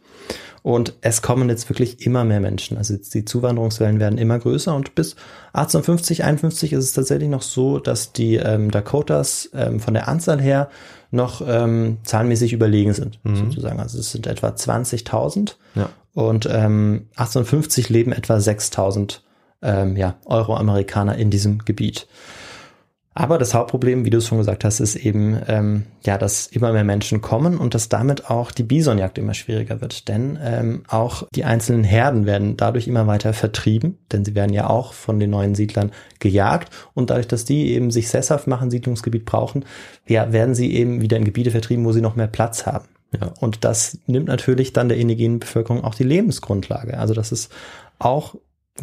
[0.65, 2.79] Und es kommen jetzt wirklich immer mehr Menschen.
[2.79, 5.15] Also jetzt die Zuwanderungswellen werden immer größer und bis
[5.53, 10.41] 1850, 51 ist es tatsächlich noch so, dass die ähm, Dakotas ähm, von der Anzahl
[10.41, 10.71] her
[11.11, 13.79] noch ähm, zahlenmäßig überlegen sind, sozusagen.
[13.79, 15.91] Also es sind etwa 20.000 Ja.
[16.15, 19.19] und ähm, 1850 leben etwa 6.000
[19.61, 22.07] ähm, ja, Euro-Amerikaner in diesem Gebiet.
[23.17, 26.73] Aber das Hauptproblem, wie du es schon gesagt hast, ist eben, ähm, ja, dass immer
[26.73, 30.09] mehr Menschen kommen und dass damit auch die Bisonjagd immer schwieriger wird.
[30.09, 34.69] Denn ähm, auch die einzelnen Herden werden dadurch immer weiter vertrieben, denn sie werden ja
[34.69, 36.75] auch von den neuen Siedlern gejagt.
[36.95, 39.65] Und dadurch, dass die eben sich sesshaft machen, Siedlungsgebiet brauchen,
[40.09, 42.89] ja, werden sie eben wieder in Gebiete vertrieben, wo sie noch mehr Platz haben.
[43.13, 43.33] Ja.
[43.39, 46.99] Und das nimmt natürlich dann der indigenen Bevölkerung auch die Lebensgrundlage.
[46.99, 47.53] Also das ist
[48.01, 48.35] auch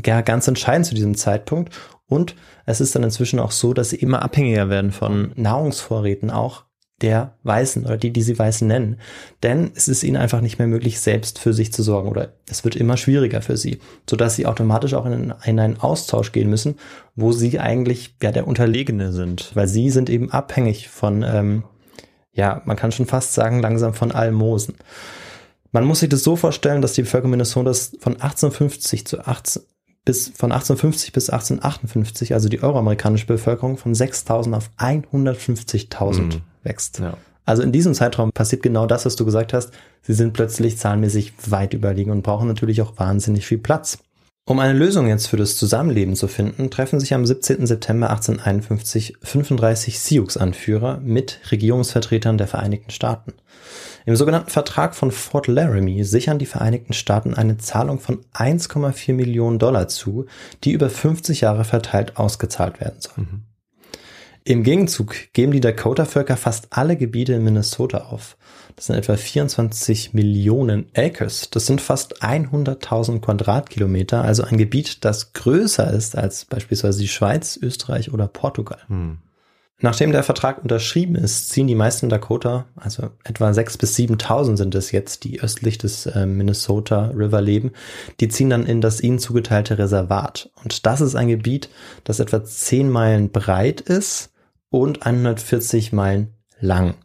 [0.06, 1.74] ja, ganz entscheidend zu diesem Zeitpunkt.
[2.12, 6.66] Und es ist dann inzwischen auch so, dass sie immer abhängiger werden von Nahrungsvorräten auch
[7.00, 8.98] der Weißen oder die, die sie Weißen nennen.
[9.44, 12.66] Denn es ist ihnen einfach nicht mehr möglich, selbst für sich zu sorgen oder es
[12.66, 16.76] wird immer schwieriger für sie, sodass sie automatisch auch in, in einen Austausch gehen müssen,
[17.16, 21.64] wo sie eigentlich ja der Unterlegene sind, weil sie sind eben abhängig von, ähm,
[22.34, 24.76] ja, man kann schon fast sagen, langsam von Almosen.
[25.72, 29.64] Man muss sich das so vorstellen, dass die Bevölkerung Minnesotas von 1850 zu 18
[30.06, 36.42] bis von 1850 bis 1858, also die euroamerikanische Bevölkerung von 6.000 auf 150.000 Mhm.
[36.64, 37.00] wächst.
[37.00, 37.18] Ja.
[37.46, 39.72] Also in diesem Zeitraum passiert genau das, was du gesagt hast.
[40.02, 44.00] Sie sind plötzlich zahlenmäßig weit überlegen und brauchen natürlich auch wahnsinnig viel Platz.
[44.46, 47.68] Um eine Lösung jetzt für das Zusammenleben zu finden, treffen sich am 17.
[47.68, 53.34] September 1851 35 Sioux-Anführer mit Regierungsvertretern der Vereinigten Staaten.
[54.06, 59.60] Im sogenannten Vertrag von Fort Laramie sichern die Vereinigten Staaten eine Zahlung von 1,4 Millionen
[59.60, 60.26] Dollar zu,
[60.64, 63.26] die über 50 Jahre verteilt ausgezahlt werden soll.
[64.44, 68.38] Im Gegenzug geben die Dakota-Völker fast alle Gebiete in Minnesota auf.
[68.76, 71.50] Das sind etwa 24 Millionen Acres.
[71.52, 77.60] Das sind fast 100.000 Quadratkilometer, also ein Gebiet, das größer ist als beispielsweise die Schweiz,
[77.62, 78.80] Österreich oder Portugal.
[78.88, 79.20] Hm.
[79.84, 84.76] Nachdem der Vertrag unterschrieben ist, ziehen die meisten Dakota, also etwa 6.000 bis 7.000 sind
[84.76, 87.72] es jetzt, die östlich des äh, Minnesota River leben,
[88.20, 90.52] die ziehen dann in das ihnen zugeteilte Reservat.
[90.64, 91.70] Und das ist ein Gebiet,
[92.04, 94.31] das etwa 10 Meilen breit ist
[94.72, 96.96] und 140 Meilen lang.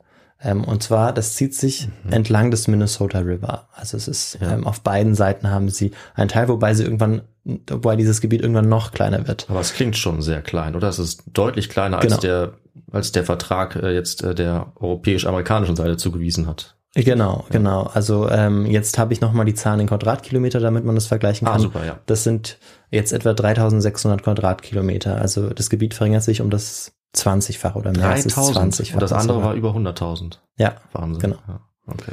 [0.41, 3.69] Ähm, und zwar, das zieht sich entlang des Minnesota River.
[3.75, 4.53] Also es ist, Ja.
[4.53, 7.23] ähm, auf beiden Seiten haben sie einen Teil, wobei sie irgendwann,
[7.69, 9.47] wobei dieses Gebiet irgendwann noch kleiner wird.
[9.49, 10.89] Aber es klingt schon sehr klein, oder?
[10.89, 12.21] Es ist deutlich kleiner, als Genau.
[12.21, 12.53] der,
[12.93, 16.77] als der Vertrag äh, jetzt äh, der europäisch-amerikanischen Seite zugewiesen hat.
[16.95, 17.85] Genau, genau.
[17.93, 21.53] Also ähm, jetzt habe ich nochmal die Zahlen in Quadratkilometer, damit man das vergleichen Ah,
[21.53, 21.61] kann.
[21.61, 21.99] super, ja.
[22.07, 22.59] Das sind
[22.91, 25.17] jetzt etwa 3600 Quadratkilometer.
[25.21, 28.95] Also das Gebiet verringert sich um das 20-fache oder mehr als das 20-fache.
[28.95, 29.51] Und das andere sogar.
[29.51, 30.39] war über 100.000.
[30.59, 31.21] Ja, Wahnsinn.
[31.21, 31.39] Genau.
[31.49, 32.13] Ja, okay.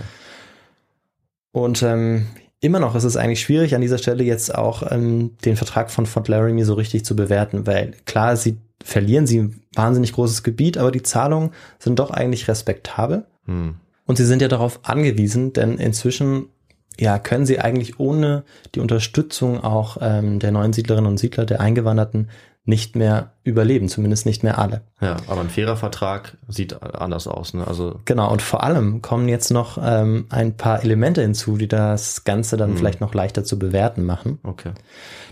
[1.51, 2.27] Und ähm,
[2.63, 6.05] Immer noch ist es eigentlich schwierig, an dieser Stelle jetzt auch ähm, den Vertrag von
[6.05, 10.77] Fort Laramie so richtig zu bewerten, weil klar, sie verlieren sie ein wahnsinnig großes Gebiet,
[10.77, 13.25] aber die Zahlungen sind doch eigentlich respektabel.
[13.47, 13.75] Hm.
[14.05, 16.45] Und sie sind ja darauf angewiesen, denn inzwischen
[16.97, 21.59] ja, können sie eigentlich ohne die Unterstützung auch ähm, der neuen Siedlerinnen und Siedler, der
[21.59, 22.29] Eingewanderten,
[22.65, 24.82] nicht mehr überleben, zumindest nicht mehr alle.
[25.02, 27.54] Ja, aber ein fairer Vertrag sieht anders aus.
[27.54, 27.67] Ne?
[27.67, 32.23] Also Genau, und vor allem kommen jetzt noch ähm, ein paar Elemente hinzu, die das
[32.23, 32.78] Ganze dann Mhm.
[32.78, 34.39] vielleicht noch leichter zu bewerten machen.
[34.43, 34.71] okay.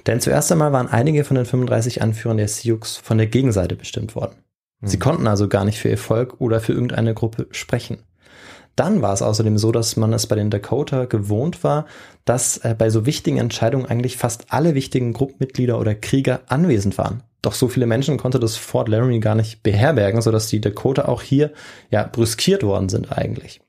[0.08, 4.16] Denn zuerst einmal waren einige von den 35 Anführern der Sioux von der Gegenseite bestimmt
[4.16, 4.36] worden.
[4.84, 5.02] Sie Mhm.
[5.02, 8.00] konnten also gar nicht für ihr Volk oder für irgendeine Gruppe sprechen.
[8.82, 11.86] Dann war es außerdem so, dass man es bei den Dakota gewohnt war,
[12.26, 17.22] dass äh, bei so wichtigen Entscheidungen eigentlich fast alle wichtigen Gruppenmitglieder oder Krieger anwesend waren.
[17.44, 21.22] Doch so viele Menschen konnte das Fort Laramie gar nicht beherbergen, sodass die Dakota auch
[21.22, 21.52] hier
[21.92, 23.62] ja brüskiert worden sind eigentlich.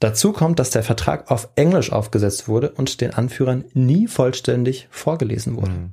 [0.00, 5.56] Dazu kommt, dass der Vertrag auf Englisch aufgesetzt wurde und den Anführern nie vollständig vorgelesen
[5.56, 5.70] wurde.
[5.70, 5.92] Mhm.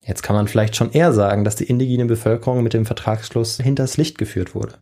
[0.00, 3.96] Jetzt kann man vielleicht schon eher sagen, dass die indigene Bevölkerung mit dem Vertragsschluss hinters
[3.96, 4.74] Licht geführt wurde.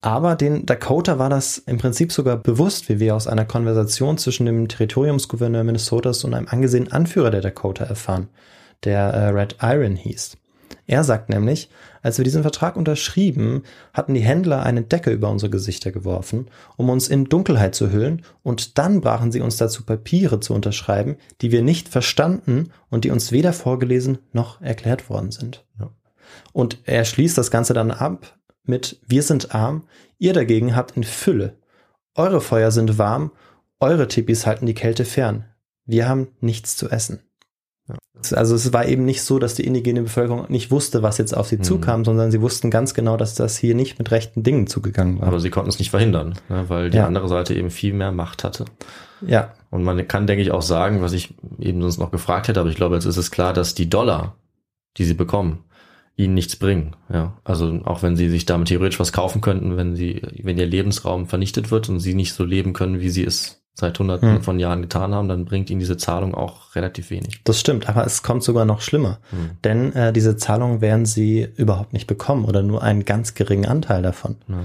[0.00, 4.46] Aber den Dakota war das im Prinzip sogar bewusst, wie wir aus einer Konversation zwischen
[4.46, 8.28] dem Territoriumsgouverneur Minnesotas und einem angesehenen Anführer der Dakota erfahren,
[8.84, 10.36] der äh, Red Iron hieß.
[10.86, 11.68] Er sagt nämlich,
[12.02, 16.88] als wir diesen Vertrag unterschrieben, hatten die Händler eine Decke über unsere Gesichter geworfen, um
[16.88, 21.50] uns in Dunkelheit zu hüllen, und dann brachen sie uns dazu Papiere zu unterschreiben, die
[21.50, 25.64] wir nicht verstanden und die uns weder vorgelesen noch erklärt worden sind.
[25.80, 25.90] Ja.
[26.52, 29.84] Und er schließt das Ganze dann ab mit Wir sind arm,
[30.18, 31.54] ihr dagegen habt in Fülle.
[32.14, 33.30] Eure Feuer sind warm,
[33.80, 35.44] eure Tipis halten die Kälte fern.
[35.84, 37.20] Wir haben nichts zu essen.
[38.32, 41.46] Also es war eben nicht so, dass die indigene Bevölkerung nicht wusste, was jetzt auf
[41.48, 41.62] sie Mhm.
[41.62, 45.28] zukam, sondern sie wussten ganz genau, dass das hier nicht mit rechten Dingen zugegangen war.
[45.28, 46.64] Aber sie konnten es nicht verhindern, ne?
[46.68, 47.06] weil die Ja.
[47.06, 48.64] andere Seite eben viel mehr Macht hatte.
[49.20, 52.58] ja, Und man kann, denke ich, auch sagen, was ich eben sonst noch gefragt hätte,
[52.60, 54.34] aber ich glaube, jetzt ist es klar, dass die Dollar,
[54.96, 55.62] die sie bekommen,
[56.16, 56.96] ihnen nichts bringen.
[57.12, 60.66] Ja, also auch wenn sie sich damit theoretisch was kaufen könnten, wenn sie, wenn ihr
[60.66, 64.42] Lebensraum vernichtet wird und sie nicht so leben können, wie sie es seit hunderten Hm.
[64.42, 67.42] von Jahren getan haben, dann bringt ihnen diese Zahlung auch relativ wenig.
[67.44, 69.18] das stimmt, aber es kommt sogar noch schlimmer.
[69.28, 69.50] Hm.
[69.62, 74.00] Denn äh, diese Zahlungen werden sie überhaupt nicht bekommen oder nur einen ganz geringen Anteil
[74.00, 74.36] davon.
[74.48, 74.60] Ja.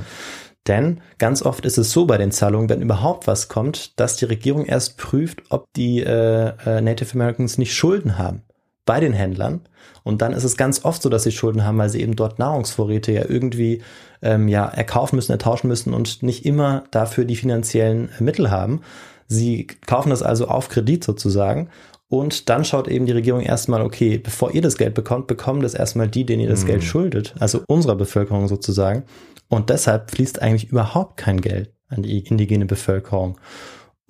[0.67, 4.25] Denn ganz oft ist es so bei den Zahlungen, wenn überhaupt was kommt, dass die
[4.25, 8.43] Regierung erst prüft, ob die äh, äh, Native Americans nicht Schulden haben
[8.85, 9.61] bei den Händlern.
[10.03, 12.39] Und dann ist es ganz oft so, dass sie Schulden haben, weil sie eben dort
[12.39, 13.81] Nahrungsvorräte ja irgendwie
[14.21, 18.81] ähm, ja erkaufen müssen, ertauschen müssen und nicht immer dafür die finanziellen Mittel haben.
[19.27, 21.69] Sie kaufen das also auf Kredit sozusagen.
[22.09, 25.73] Und dann schaut eben die Regierung erstmal, okay, bevor ihr das Geld bekommt, bekommen das
[25.73, 26.67] erstmal die, denen ihr das Mhm.
[26.67, 29.03] Geld schuldet, also unserer Bevölkerung sozusagen.
[29.47, 33.37] Und deshalb fließt eigentlich überhaupt kein Geld an die indigene Bevölkerung.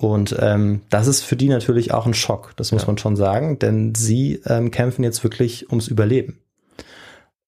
[0.01, 2.87] Und ähm, das ist für die natürlich auch ein Schock, das muss Ja.
[2.87, 6.39] man schon sagen, denn sie ähm, kämpfen jetzt wirklich ums Überleben.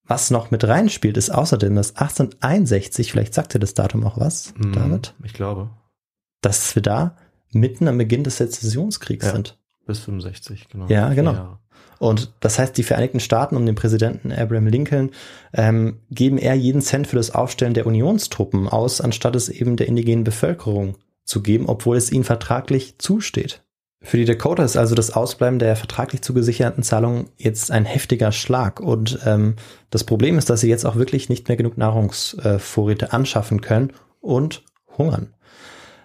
[0.06, 4.54] Was noch mit reinspielt, ist außerdem, dass 1861, vielleicht sagt ihr das Datum auch was,
[4.62, 5.72] Hm, David, Ich glaube,
[6.42, 7.16] dass wir da
[7.52, 9.32] mitten am Beginn des Sezessionskriegs Ja.
[9.32, 9.58] sind.
[9.88, 10.86] bis 65, genau.
[10.88, 11.34] Ja, genau.
[11.34, 11.60] Jahre.
[12.00, 15.12] Und das heißt, die Vereinigten Staaten um den Präsidenten Abraham Lincoln
[15.54, 19.88] ähm, geben eher jeden Cent für das Aufstellen der Unionstruppen aus, anstatt es eben der
[19.88, 23.63] indigenen Bevölkerung zu geben, obwohl es ihnen vertraglich zusteht.
[24.01, 28.81] Für die Dakota ist also das Ausbleiben der vertraglich zugesicherten Zahlungen jetzt ein heftiger Schlag.
[28.81, 29.55] Und ähm,
[29.91, 34.63] das Problem ist, dass sie jetzt auch wirklich nicht mehr genug Nahrungsvorräte anschaffen können und
[34.97, 35.33] hungern.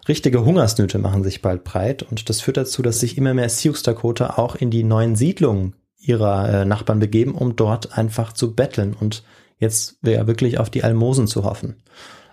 [0.06, 3.74] Richtige Hungersnöte machen sich bald breit und das führt dazu, dass sich immer mehr Sioux
[3.82, 8.96] Dakota auch in die neuen Siedlungen ihrer äh, Nachbarn begeben, um dort einfach zu betteln
[8.98, 9.24] und
[9.58, 11.82] jetzt ja wirklich auf die Almosen zu hoffen.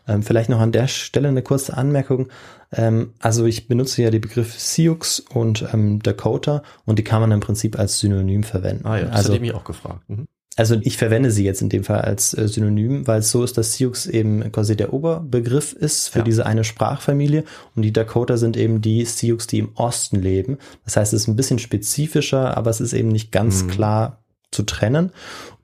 [0.08, 2.28] Ähm, vielleicht noch an der Stelle eine kurze Anmerkung.
[2.72, 7.32] Ähm, also ich benutze ja die Begriffe Sioux und ähm, Dakota und die kann man
[7.32, 8.86] im Prinzip als Synonym verwenden.
[8.86, 10.02] Ah ja, das also, hätte ich mich auch gefragt.
[10.10, 10.28] Mhm.
[10.58, 13.58] also ich verwende sie jetzt in dem Fall als äh, Synonym, weil es so ist,
[13.58, 16.26] dass Sioux eben quasi der Oberbegriff ist für Ja.
[16.26, 17.44] diese eine Sprachfamilie
[17.76, 20.58] und die Dakota sind eben die Sioux, die im Osten leben.
[20.86, 23.68] Das heißt, es ist ein bisschen spezifischer, aber es ist eben nicht ganz Mhm.
[23.70, 24.22] klar
[24.56, 25.12] zu trennen.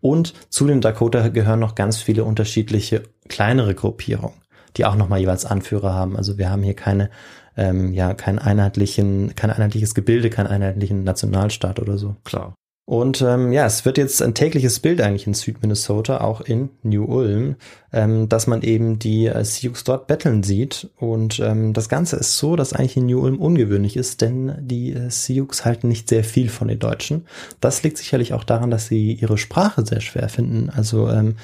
[0.01, 4.36] Und zu den Dakota gehören noch ganz viele unterschiedliche kleinere Gruppierungen,
[4.77, 6.17] die auch nochmal jeweils Anführer haben.
[6.17, 7.10] Also wir haben hier keine,
[7.56, 12.15] ähm, ja, keinen einheitlichen, kein einheitliches Gebilde, keinen einheitlichen Nationalstaat oder so.
[12.23, 12.54] Klar.
[12.86, 17.06] Und ähm, ja, es wird jetzt ein tägliches Bild eigentlich in Südminnesota, auch in New
[17.06, 17.56] Ulm,
[17.94, 20.89] ähm, dass man eben die äh, Sioux dort betteln sieht.
[20.98, 24.94] Und ähm, das Ganze ist so, dass eigentlich in New Ulm ungewöhnlich ist, denn die
[24.94, 27.28] äh, Sioux halten nicht sehr viel von den Deutschen.
[27.60, 30.70] Das liegt sicherlich auch daran, dass sie ihre Sprache sehr schwer finden.
[30.70, 31.36] Also ähm,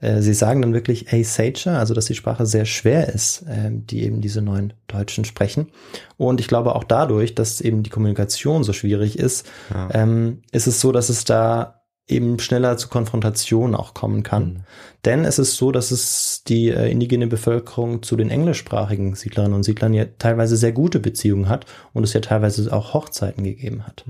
[0.00, 3.70] Äh, sie sagen dann wirklich A Sager, also dass die Sprache sehr schwer ist, äh,
[3.70, 5.68] die eben diese neuen Deutschen sprechen.
[6.16, 9.88] Und ich glaube auch dadurch, dass eben die Kommunikation so schwierig ist, Ja.
[9.92, 14.44] ähm, ist es so, dass es da eben schneller zu Konfrontationen auch kommen kann.
[14.44, 14.64] Mhm.
[15.04, 19.64] Denn es ist so, dass es die äh, indigene Bevölkerung zu den englischsprachigen Siedlerinnen und
[19.64, 24.04] Siedlern ja teilweise sehr gute Beziehungen hat und es ja teilweise auch Hochzeiten gegeben hat.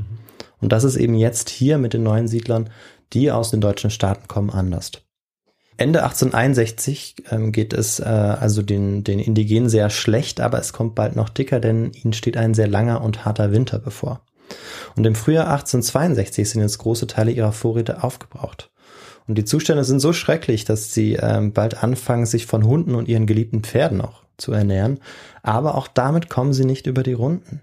[0.60, 2.70] Und das ist eben jetzt hier mit den neuen Siedlern,
[3.12, 4.92] die aus den deutschen Staaten kommen, anders.
[5.78, 10.94] Ende 1861 ähm, geht es äh, also den, den Indigenen sehr schlecht, aber es kommt
[10.94, 14.22] bald noch dicker, denn ihnen steht ein sehr langer und harter Winter bevor.
[14.94, 18.70] Und im Frühjahr 1862 sind jetzt große Teile ihrer Vorräte aufgebraucht.
[19.26, 23.08] Und die Zustände sind so schrecklich, dass sie ähm, bald anfangen, sich von Hunden und
[23.08, 25.00] ihren geliebten Pferden auch zu ernähren.
[25.42, 27.60] Aber auch damit kommen sie nicht über die Runden.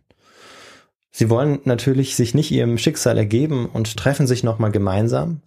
[1.10, 5.42] Sie wollen natürlich sich nicht ihrem Schicksal ergeben und treffen sich nochmal gemeinsam,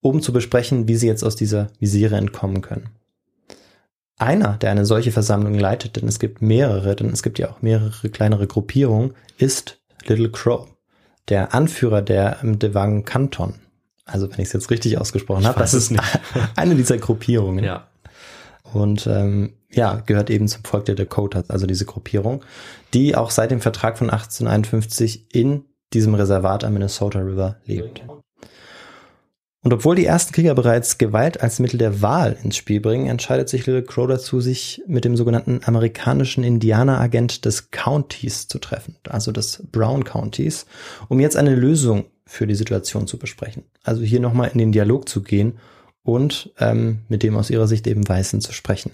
[0.00, 2.90] um zu besprechen, wie sie jetzt aus dieser Misere entkommen können.
[4.18, 7.60] Einer, der eine solche Versammlung leitet, denn es gibt mehrere, denn es gibt ja auch
[7.60, 10.68] mehrere kleinere Gruppierungen, ist Little Crow,
[11.28, 13.54] der Anführer der ähm, Devang Kanton.
[14.06, 16.02] Also wenn ich es jetzt richtig ausgesprochen Ich habe, das ist nicht.
[16.56, 17.64] eine dieser Gruppierungen.
[17.64, 17.88] Ja.
[18.72, 22.44] Und ähm, ja, gehört eben zum Volk der Dakotas, also diese Gruppierung,
[22.94, 28.02] die auch seit dem Vertrag von 1851 in diesem Reservat am Minnesota River lebt.
[29.66, 33.48] Und obwohl die ersten Krieger bereits Gewalt als Mittel der Wahl ins Spiel bringen, entscheidet
[33.48, 39.32] sich Little Crow dazu, sich mit dem sogenannten amerikanischen Indianeragent des Countys zu treffen, also
[39.32, 40.66] des Brown Countys,
[41.08, 43.64] um jetzt eine Lösung für die Situation zu besprechen.
[43.82, 45.58] Also hier nochmal in den Dialog zu gehen
[46.04, 48.92] und ähm, mit dem aus ihrer Sicht eben Weißen zu sprechen.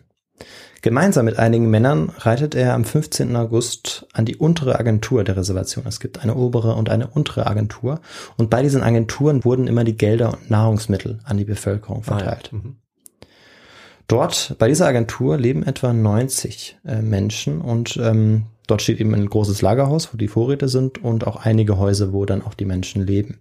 [0.82, 3.36] Gemeinsam mit einigen Männern reitet er am 15.
[3.36, 5.84] August an die untere Agentur der Reservation.
[5.86, 8.00] Es gibt eine obere und eine untere Agentur.
[8.36, 12.50] Und bei diesen Agenturen wurden immer die Gelder und Nahrungsmittel an die Bevölkerung verteilt.
[12.52, 12.58] Ah, ja.
[12.58, 12.76] Mhm.
[14.08, 19.28] Dort, bei dieser Agentur, leben etwa 90 äh, Menschen und ähm, dort steht eben ein
[19.28, 23.06] großes Lagerhaus, wo die Vorräte sind und auch einige Häuser, wo dann auch die Menschen
[23.06, 23.38] leben.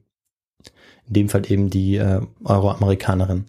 [1.08, 3.46] In dem Fall eben die äh, Euroamerikanerin.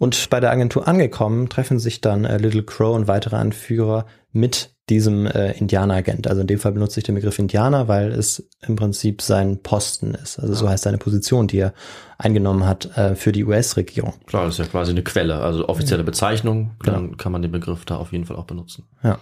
[0.00, 4.70] Und bei der Agentur angekommen, treffen sich dann äh, Little Crow und weitere Anführer mit
[4.88, 6.26] diesem äh, Indianeragent.
[6.26, 10.14] Also in dem Fall benutze ich den Begriff Indianer, weil es im Prinzip sein Posten
[10.14, 10.38] ist.
[10.38, 11.74] Also so heißt seine Position, die er
[12.16, 14.14] eingenommen hat äh, für die US-Regierung.
[14.24, 17.84] Klar, das ist ja quasi eine Quelle, also offizielle Bezeichnung, dann kann man den Begriff
[17.84, 18.88] da auf jeden Fall auch benutzen.
[19.02, 19.18] Ja.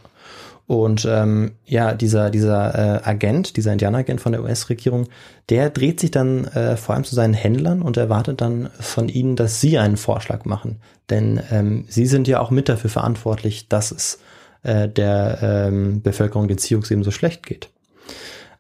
[0.69, 5.09] Und ähm, ja, dieser, dieser äh, Agent, dieser Indianeragent von der US-Regierung,
[5.49, 9.35] der dreht sich dann äh, vor allem zu seinen Händlern und erwartet dann von ihnen,
[9.35, 10.83] dass sie einen Vorschlag machen.
[11.09, 14.19] Denn ähm, sie sind ja auch mit dafür verantwortlich, dass es
[14.63, 17.71] äh, der ähm, Bevölkerung den Sioux eben so schlecht geht.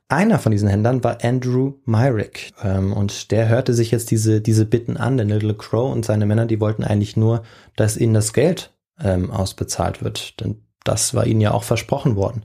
[0.09, 4.65] Einer von diesen Händlern war Andrew Myrick ähm, und der hörte sich jetzt diese, diese
[4.65, 7.43] Bitten an, denn Little Crow und seine Männer, die wollten eigentlich nur,
[7.77, 12.45] dass ihnen das Geld ähm, ausbezahlt wird, denn das war ihnen ja auch versprochen worden.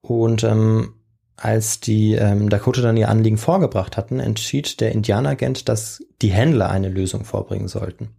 [0.00, 0.94] Und ähm,
[1.36, 6.70] als die ähm, Dakota dann ihr Anliegen vorgebracht hatten, entschied der Indianeragent, dass die Händler
[6.70, 8.10] eine Lösung vorbringen sollten.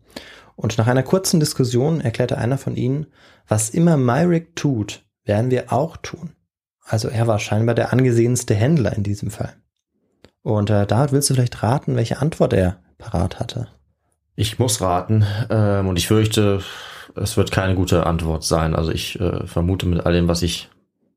[0.56, 3.08] Und nach einer kurzen Diskussion erklärte einer von ihnen,
[3.48, 6.32] was immer Myrick tut, werden wir auch tun.
[6.86, 9.54] Also er war scheinbar der angesehenste Händler in diesem Fall.
[10.42, 13.68] Und äh, da willst du vielleicht raten, welche Antwort er parat hatte.
[14.36, 16.62] Ich muss raten ähm, und ich fürchte,
[17.16, 18.76] es wird keine gute Antwort sein.
[18.76, 20.70] Also ich äh, vermute mit all dem, was ich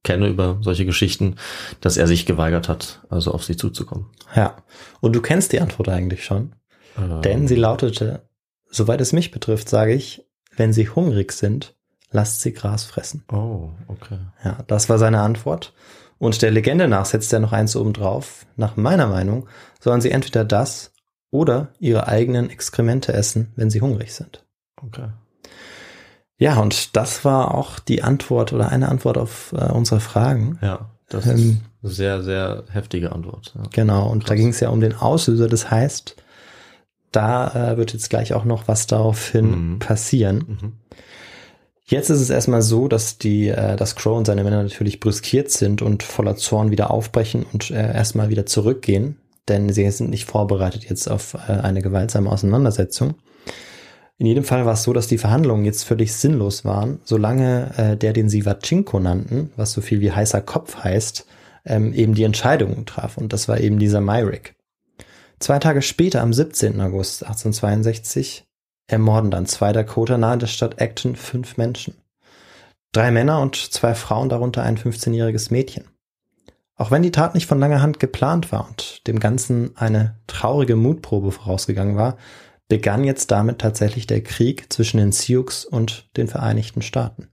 [0.04, 1.36] kenne über solche Geschichten,
[1.80, 4.06] dass er sich geweigert hat, also auf sie zuzukommen.
[4.34, 4.56] Ja.
[5.00, 6.54] Und du kennst die Antwort eigentlich schon.
[6.98, 8.22] Ähm, Denn sie lautete,
[8.68, 10.26] soweit es mich betrifft, sage ich,
[10.56, 11.74] wenn sie hungrig sind,
[12.10, 13.24] lasst sie Gras fressen.
[13.32, 14.18] Oh, okay.
[14.44, 15.72] Ja, das war seine Antwort.
[16.18, 18.46] Und der Legende nach setzt er noch eins oben drauf.
[18.56, 19.48] Nach meiner Meinung
[19.80, 20.92] sollen sie entweder das
[21.30, 24.44] oder ihre eigenen Exkremente essen, wenn sie hungrig sind.
[24.80, 25.08] Okay.
[26.42, 30.58] Ja, und das war auch die Antwort oder eine Antwort auf äh, unsere Fragen.
[30.60, 31.42] Ja, das Ähm, ist
[31.82, 33.52] eine sehr, sehr heftige Antwort.
[33.56, 33.62] Ja.
[33.72, 34.36] Genau, und da Krass.
[34.38, 35.46] ging es ja um den Auslöser.
[35.48, 36.16] Das heißt,
[37.12, 39.78] da äh, wird jetzt gleich auch noch was daraufhin Mhm.
[39.78, 40.36] passieren.
[40.60, 40.72] Mhm.
[41.84, 45.50] Jetzt ist es erstmal so, dass die, äh, dass Crow und seine Männer natürlich brüskiert
[45.50, 49.16] sind und voller Zorn wieder aufbrechen und äh, erstmal wieder zurückgehen,
[49.48, 53.14] denn sie sind nicht vorbereitet jetzt auf äh, eine gewaltsame Auseinandersetzung.
[54.22, 57.96] In jedem Fall war es so, dass die Verhandlungen jetzt völlig sinnlos waren, solange äh,
[57.96, 61.26] der, den sie Wachinko nannten, was so viel wie heißer Kopf heißt,
[61.64, 63.18] ähm, eben die Entscheidungen traf.
[63.18, 64.54] Und das war eben dieser Myrick.
[65.40, 66.80] Zwei Tage später, am 17.
[66.80, 68.44] August 1862,
[68.86, 71.94] ermorden dann zwei Dakota nahe der Stadt Acton fünf Menschen.
[72.92, 75.86] Drei Männer und zwei Frauen, darunter ein 15-jähriges Mädchen.
[76.76, 80.76] Auch wenn die Tat nicht von langer Hand geplant war und dem Ganzen eine traurige
[80.76, 82.18] Mutprobe vorausgegangen war,
[82.72, 87.28] begann jetzt damit tatsächlich der Krieg zwischen den Sioux und den Vereinigten Staaten.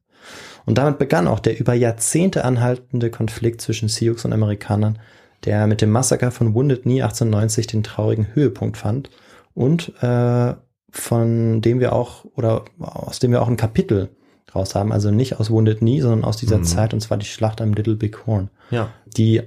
[0.65, 4.99] Und damit begann auch der über Jahrzehnte anhaltende Konflikt zwischen Sioux und Amerikanern,
[5.45, 9.09] der mit dem Massaker von Wounded Knee 1890 den traurigen Höhepunkt fand
[9.53, 10.55] und äh,
[10.91, 14.09] von dem wir auch oder aus dem wir auch ein Kapitel
[14.53, 16.63] raus haben, also nicht aus Wounded Knee, sondern aus dieser Mhm.
[16.65, 19.41] Zeit und zwar die Schlacht am Little Big Horn, Ja, die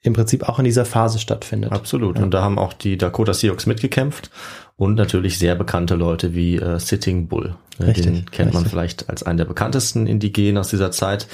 [0.00, 1.72] im Prinzip auch in dieser Phase stattfindet.
[1.72, 2.18] absolut.
[2.18, 4.30] Und da haben auch die Dakota Sioux mitgekämpft
[4.76, 7.56] und natürlich sehr bekannte Leute wie äh, Sitting Bull.
[7.78, 8.70] Äh, Richtig, Den kennt man richtig.
[8.70, 11.28] vielleicht als einen der bekanntesten Indigenen aus dieser Zeit.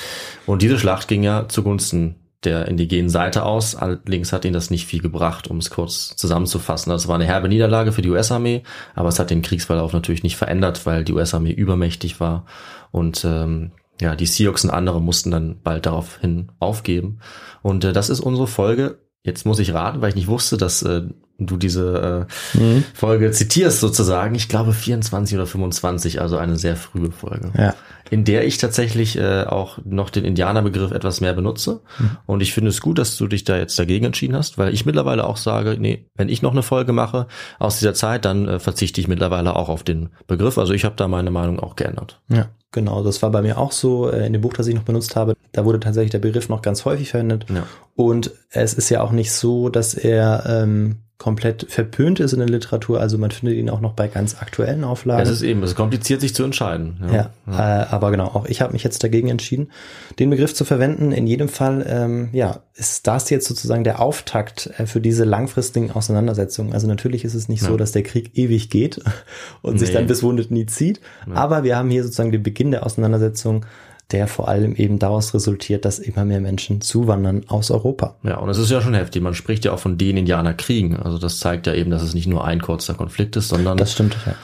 [0.47, 3.76] Und diese Schlacht ging ja zugunsten der indigenen Seite aus.
[3.76, 6.91] Allerdings hat ihnen das nicht viel gebracht, um es kurz zusammenzufassen.
[6.91, 8.62] Das war eine herbe Niederlage für die US-Armee,
[8.95, 12.47] aber es hat den Kriegsverlauf natürlich nicht verändert, weil die US-Armee übermächtig war
[12.91, 17.18] und ähm, ja, die Sioux und andere mussten dann bald daraufhin aufgeben.
[17.61, 18.99] Und äh, das ist unsere Folge.
[19.22, 21.03] Jetzt muss ich raten, weil ich nicht wusste, dass äh,
[21.47, 22.84] du diese äh, Mhm.
[22.95, 24.34] Folge zitierst sozusagen.
[24.34, 27.74] Ich glaube 24 oder 25, also eine sehr frühe Folge Ja.
[28.11, 31.80] in der ich tatsächlich äh, auch noch den Indianerbegriff etwas mehr benutze.
[32.26, 34.84] Und ich finde es gut, dass du dich da jetzt dagegen entschieden hast, weil ich
[34.86, 37.26] mittlerweile auch sage, nee, wenn ich noch eine Folge mache
[37.59, 40.59] aus dieser Zeit, dann äh, verzichte ich mittlerweile auch auf den Begriff.
[40.59, 42.20] Also ich habe da meine Meinung auch geändert.
[42.28, 43.03] Ja, genau.
[43.05, 44.11] Das war bei mir auch so.
[44.11, 46.62] äh, In dem Buch, das ich noch benutzt habe, da wurde tatsächlich der Begriff noch
[46.62, 47.47] ganz häufig verwendet.
[47.49, 47.64] Ja.
[47.95, 52.49] Und es ist ja auch nicht so, dass er ähm, komplett verpönt ist in der
[52.49, 52.99] Literatur.
[52.99, 55.23] Also man findet ihn auch noch bei ganz aktuellen Auflagen.
[55.23, 56.97] Es ist eben, es ist kompliziert, sich zu entscheiden.
[57.12, 59.71] ja, Äh, aber genau, auch ich habe mich jetzt dagegen entschieden,
[60.18, 61.12] den Begriff zu verwenden.
[61.12, 65.91] In jedem Fall, ähm, ja, ist das jetzt sozusagen der Auftakt äh, für diese langfristigen
[65.91, 66.73] Auseinandersetzungen.
[66.73, 67.77] Also natürlich ist es nicht so, Ja.
[67.77, 68.99] dass der Krieg ewig geht
[69.61, 69.97] und sich Nee.
[69.97, 71.03] dann bis Wounded nie zieht.
[71.35, 73.66] Aber wir haben hier sozusagen den Beginn der Auseinandersetzung,
[74.12, 78.16] der vor allem eben daraus resultiert, dass immer mehr Menschen zuwandern aus Europa.
[78.22, 79.22] Ja, und es ist ja schon heftig.
[79.22, 80.96] Man spricht ja auch von den Indianerkriegen.
[80.96, 83.92] Also das zeigt ja eben, dass es nicht nur ein kurzer Konflikt ist, sondern Das
[83.92, 84.34] stimmt, ja.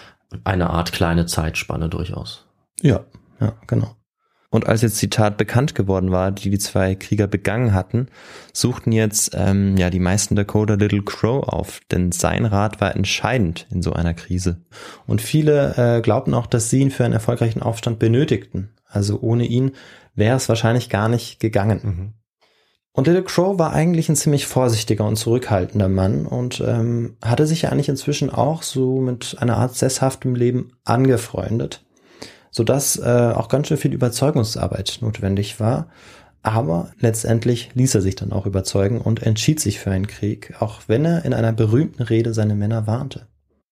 [0.44, 2.46] eine Art kleine Zeitspanne durchaus.
[2.82, 3.04] Ja,
[3.40, 3.95] ja, genau.
[4.57, 8.07] Und als jetzt die Tat bekannt geworden war, die die zwei Krieger begangen hatten,
[8.54, 13.66] suchten jetzt ähm, ja die meisten Dakota Little Crow auf, denn sein Rat war entscheidend
[13.70, 14.62] in so einer Krise.
[15.07, 18.70] Und viele äh, glaubten auch, dass sie ihn für einen erfolgreichen Aufstand benötigten.
[18.86, 19.72] Also ohne ihn
[20.14, 22.14] wäre es wahrscheinlich gar nicht gegangen.
[22.92, 27.61] Und Little Crow war eigentlich ein ziemlich vorsichtiger und zurückhaltender Mann und ähm, hatte sich
[27.61, 31.84] ja eigentlich inzwischen auch so mit einer Art sesshaftem Leben angefreundet,
[32.57, 35.88] sodass äh, auch ganz schön viel Überzeugungsarbeit notwendig war.
[36.42, 40.80] Aber letztendlich ließ er sich dann auch überzeugen und entschied sich für einen Krieg, auch
[40.86, 43.26] wenn er in einer berühmten Rede seine Männer warnte.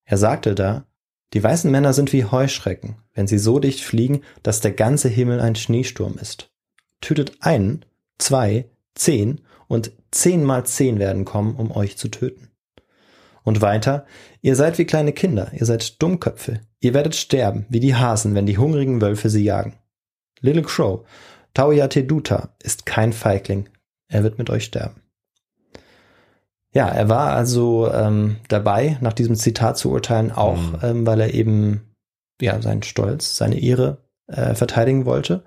[0.04, 0.84] Er sagte da,
[1.32, 5.40] die weißen Männer sind wie Heuschrecken, wenn sie so dicht fliegen, dass der ganze Himmel
[5.40, 6.50] ein Schneesturm ist.
[7.00, 7.86] Tötet einen,
[8.18, 12.50] zwei, zehn und zehn mal zehn werden kommen, um euch zu töten.
[13.44, 14.04] Und weiter,
[14.44, 18.44] ihr seid wie kleine Kinder, ihr seid Dummköpfe, ihr werdet sterben, wie die Hasen, wenn
[18.44, 19.72] die hungrigen Wölfe sie jagen.
[20.40, 21.00] Little Crow,
[21.54, 23.68] Tauya Teduta ist kein Feigling,
[24.08, 25.00] er wird mit euch sterben.
[26.74, 30.78] Ja, er war also ähm, dabei, nach diesem Zitat zu urteilen, auch Mhm.
[30.82, 31.94] ähm, weil er eben
[32.40, 35.44] ja seinen Stolz, seine Ehre äh, verteidigen wollte.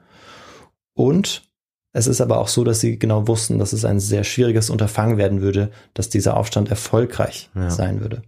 [0.95, 1.43] Und
[1.93, 5.17] es ist aber auch so, dass sie genau wussten, dass es ein sehr schwieriges Unterfangen
[5.17, 7.69] werden würde, dass dieser Aufstand erfolgreich Ja.
[7.69, 8.21] sein würde.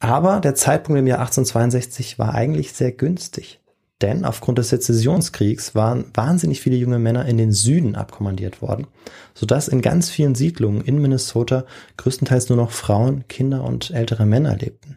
[0.00, 3.60] Aber der Zeitpunkt im Jahr 1862 war eigentlich sehr günstig.
[4.00, 8.86] Denn aufgrund des Sezessionskriegs waren wahnsinnig viele junge Männer in den Süden abkommandiert worden,
[9.34, 11.66] sodass in ganz vielen Siedlungen in Minnesota
[11.98, 14.96] größtenteils nur noch Frauen, Kinder und ältere Männer lebten.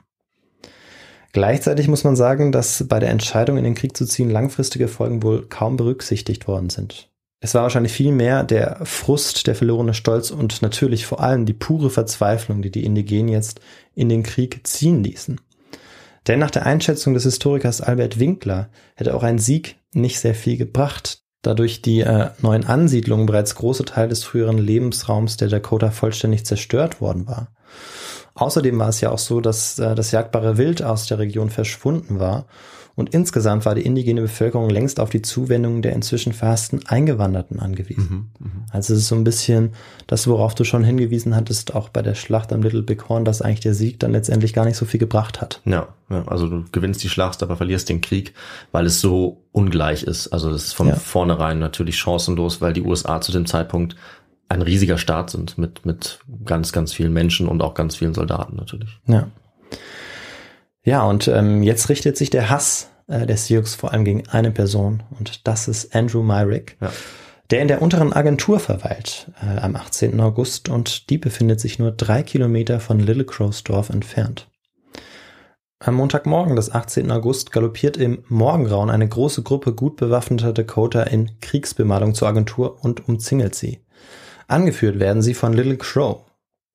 [1.34, 5.22] Gleichzeitig muss man sagen, dass bei der Entscheidung in den Krieg zu ziehen langfristige Folgen
[5.22, 7.10] wohl kaum berücksichtigt worden sind.
[7.43, 11.51] Es war wahrscheinlich viel mehr der Frust, der verlorene Stolz und natürlich vor allem die
[11.51, 13.59] pure Verzweiflung, die die Indigenen jetzt
[13.95, 15.41] in den Krieg ziehen ließen.
[16.25, 20.55] Denn nach der Einschätzung des Historikers Albert Winkler hätte auch ein Sieg nicht sehr viel
[20.55, 25.91] gebracht, da durch die äh, neuen Ansiedlungen bereits große Teil des früheren Lebensraums der Dakota
[25.91, 27.49] vollständig zerstört worden war.
[28.35, 32.21] Außerdem war es ja auch so, dass äh, das jagdbare Wild aus der Region verschwunden
[32.21, 32.45] war
[32.95, 38.31] und insgesamt war die indigene Bevölkerung längst auf die Zuwendung der inzwischen verhassten Eingewanderten angewiesen.
[38.71, 39.71] Also es ist so ein bisschen
[40.05, 43.41] das, worauf du schon hingewiesen hattest, auch bei der Schlacht am Little Big Horn, dass
[43.41, 45.59] eigentlich der Sieg dann letztendlich gar nicht so viel gebracht hat.
[45.65, 48.33] Ja, ja, also du gewinnst die Schlacht, aber verlierst den Krieg,
[48.71, 50.27] weil es so ungleich ist.
[50.27, 50.95] Also das ist von Ja.
[50.95, 53.95] vornherein natürlich chancenlos, weil die USA zu dem Zeitpunkt
[54.49, 58.55] ein riesiger Staat sind mit, mit ganz, ganz vielen Menschen und auch ganz vielen Soldaten
[58.55, 58.99] natürlich.
[59.07, 59.27] Ja.
[60.84, 64.51] Ja, und ähm, jetzt richtet sich der Hass äh, der Sioux vor allem gegen eine
[64.51, 66.91] Person und das ist Andrew Myrick, Ja.
[67.49, 70.19] der in der unteren Agentur verweilt äh, am 18.
[70.19, 74.47] August und die befindet sich nur drei Kilometer von Little Crow's Dorf entfernt.
[75.79, 77.11] Am Montagmorgen des 18.
[77.11, 83.09] August galoppiert im Morgengrauen eine große Gruppe gut bewaffneter Dakota in Kriegsbemalung zur Agentur und
[83.09, 83.81] umzingelt sie.
[84.47, 86.21] Angeführt werden sie von Little Crow.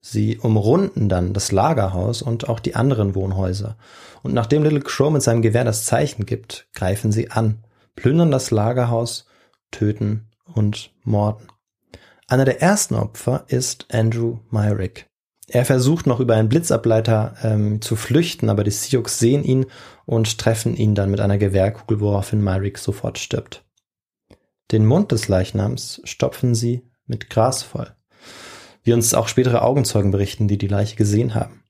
[0.01, 3.77] Sie umrunden dann das Lagerhaus und auch die anderen Wohnhäuser.
[4.23, 7.65] Und nachdem Little Crow mit seinem Gewehr das Zeichen gibt, greifen sie an,
[7.97, 9.27] plündern das Lagerhaus,
[9.71, 11.49] töten und morden.
[12.29, 15.09] Einer der ersten Opfer ist Andrew Myrick.
[15.51, 19.67] Er versucht noch über einen Blitzableiter ähm, zu flüchten, aber die Sioux sehen ihn
[20.05, 23.65] und treffen ihn dann mit einer Gewehrkugel, woraufhin Myrick sofort stirbt.
[24.71, 27.95] Den Mund des Leichnams stopfen sie mit Gras voll.
[28.89, 31.63] Wie uns auch spätere Augenzeugen berichten, die die Leiche gesehen haben.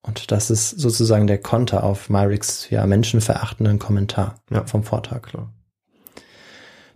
[0.00, 4.64] Und das ist sozusagen der Konter auf Myricks ja, menschenverachtenden Kommentar Ja.
[4.64, 5.20] vom Vortag.
[5.20, 5.52] Klar.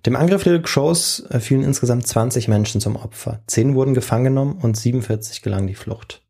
[0.06, 3.42] Dem Angriff Little Crows äh, fielen insgesamt 20 Menschen zum Opfer.
[3.46, 6.22] Zehn wurden gefangen genommen und 47 gelang die Flucht.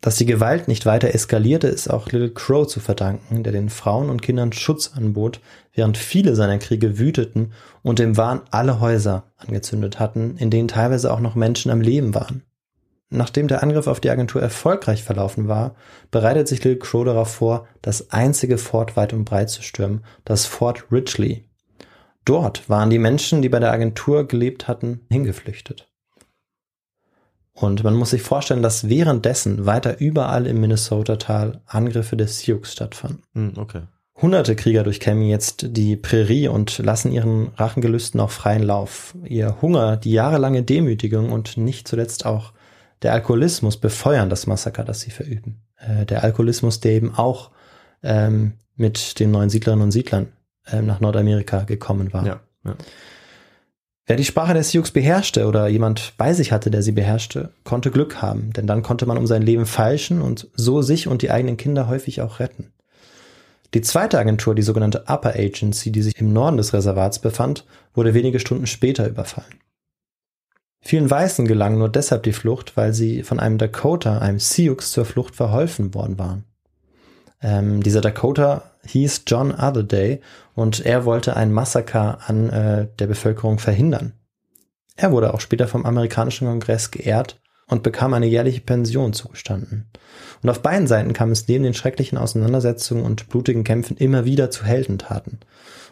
[0.00, 4.08] Dass die Gewalt nicht weiter eskalierte, ist auch Little Crow zu verdanken, der den Frauen
[4.08, 5.40] und Kindern Schutz anbot,
[5.74, 11.12] während viele seiner Kriege wüteten und im Wahn alle Häuser angezündet hatten, in denen teilweise
[11.12, 12.44] auch noch Menschen am Leben waren.
[13.10, 15.74] Nachdem der Angriff auf die Agentur erfolgreich verlaufen war,
[16.10, 20.46] bereitet sich Little Crow darauf vor, das einzige Fort weit und breit zu stürmen, das
[20.46, 21.44] Fort Ridgely.
[22.24, 25.89] Dort waren die Menschen, die bei der Agentur gelebt hatten, hingeflüchtet.
[27.60, 33.22] Und man muss sich vorstellen, dass währenddessen weiter überall im Minnesota-Tal Angriffe der Sioux stattfanden.
[33.34, 33.82] Hm, okay.
[34.16, 39.14] Hunderte Krieger durchkämmen jetzt die Prärie und lassen ihren Rachengelüsten auch freien Lauf.
[39.24, 42.52] Ihr Hunger, die jahrelange Demütigung und nicht zuletzt auch
[43.02, 45.62] der Alkoholismus befeuern das Massaker, das sie verüben.
[45.76, 47.50] Äh, der Alkoholismus, der eben auch
[48.02, 50.28] ähm, mit den neuen Siedlerinnen und Siedlern
[50.70, 52.26] ähm, nach Nordamerika gekommen war.
[52.26, 52.40] Ja.
[52.64, 52.74] ja.
[54.10, 57.92] Wer die Sprache der Sioux beherrschte oder jemand bei sich hatte, der sie beherrschte, konnte
[57.92, 61.30] Glück haben, denn dann konnte man um sein Leben feilschen und so sich und die
[61.30, 62.72] eigenen Kinder häufig auch retten.
[63.72, 68.12] Die zweite Agentur, die sogenannte Upper Agency, die sich im Norden des Reservats befand, wurde
[68.12, 69.60] wenige Stunden später überfallen.
[70.80, 75.04] Vielen Weißen gelang nur deshalb die Flucht, weil sie von einem Dakota, einem Sioux, zur
[75.04, 76.49] Flucht verholfen worden waren.
[77.42, 80.20] Ähm, dieser Dakota hieß John Otherday
[80.54, 84.12] und er wollte ein Massaker an äh, der Bevölkerung verhindern.
[84.96, 89.90] Er wurde auch später vom amerikanischen Kongress geehrt und bekam eine jährliche Pension zugestanden.
[90.42, 94.50] Und auf beiden Seiten kam es neben den schrecklichen Auseinandersetzungen und blutigen Kämpfen immer wieder
[94.50, 95.40] zu Heldentaten.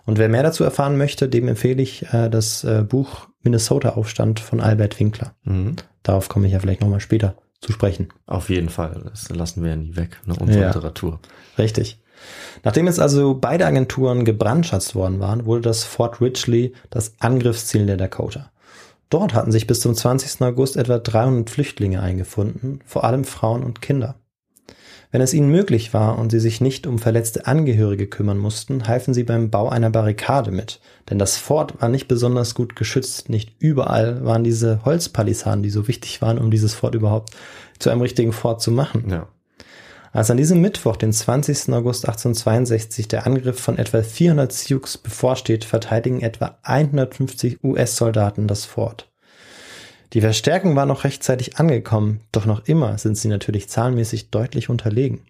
[0.05, 4.61] Und wer mehr dazu erfahren möchte, dem empfehle ich äh, das äh, Buch Minnesota-Aufstand von
[4.61, 5.35] Albert Winkler.
[5.45, 5.77] Mhm.
[6.03, 8.09] Darauf komme ich ja vielleicht nochmal später zu sprechen.
[8.27, 9.03] Auf jeden Fall.
[9.05, 10.35] Das lassen wir ja nie weg, ne?
[10.39, 10.67] unsere Ja.
[10.69, 11.21] Literatur.
[11.59, 12.01] Richtig.
[12.65, 17.97] Nachdem jetzt also beide Agenturen gebrandschatzt worden waren, wurde das Fort Ridgely das Angriffsziel der
[17.97, 18.51] Dakota.
[19.11, 20.43] Dort hatten sich bis zum 20.
[20.43, 24.17] August etwa 300 Flüchtlinge eingefunden, vor allem Frauen und Kinder.
[25.11, 29.15] Wenn es ihnen möglich war und sie sich nicht um verletzte Angehörige kümmern mussten, halfen
[29.15, 30.81] sie beim Bau einer Barrikade mit.
[31.09, 33.31] Denn das Fort war nicht besonders gut geschützt.
[33.31, 37.31] Nicht überall waren diese Holzpalisaden, die so wichtig waren, um dieses Fort überhaupt
[37.79, 39.09] zu einem richtigen Fort zu machen.
[39.09, 39.29] Ja.
[40.13, 41.73] Als an diesem Mittwoch, den 20.
[41.73, 49.09] August 1862, der Angriff von etwa 400 Sioux bevorsteht, verteidigen etwa 150 US-Soldaten das Fort.
[50.15, 55.27] Die Verstärkung war noch rechtzeitig angekommen, doch noch immer sind sie natürlich zahlenmäßig deutlich unterlegen.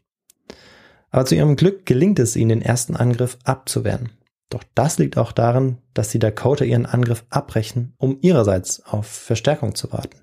[1.11, 4.11] Aber zu ihrem Glück gelingt es ihnen, den ersten Angriff abzuwehren.
[4.51, 9.75] Doch das liegt auch daran, dass die Dakota ihren Angriff abbrechen, um ihrerseits auf Verstärkung
[9.75, 10.21] zu warten.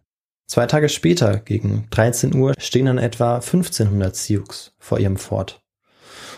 [0.48, 5.62] Zwei Tage später, gegen 13 Uhr, stehen dann etwa 1500 Sioux vor ihrem Fort.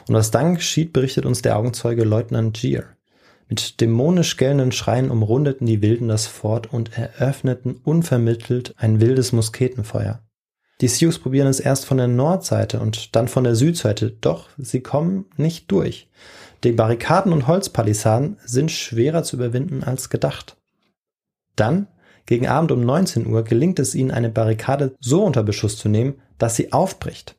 [0.07, 2.96] Und was dann geschieht, berichtet uns der Augenzeuge Leutnant Gier.
[3.49, 10.21] Mit dämonisch gellenden Schreien umrundeten die Wilden das Fort und eröffneten unvermittelt ein wildes Musketenfeuer.
[10.81, 14.81] Die Sioux probieren es erst von der Nordseite und dann von der Südseite, doch sie
[14.81, 16.07] kommen nicht durch.
[16.63, 20.57] Die Barrikaden und Holzpalisaden sind schwerer zu überwinden als gedacht.
[21.55, 21.87] Dann,
[22.25, 26.15] gegen Abend um 19 Uhr, gelingt es ihnen, eine Barrikade so unter Beschuss zu nehmen,
[26.37, 27.35] dass sie aufbricht.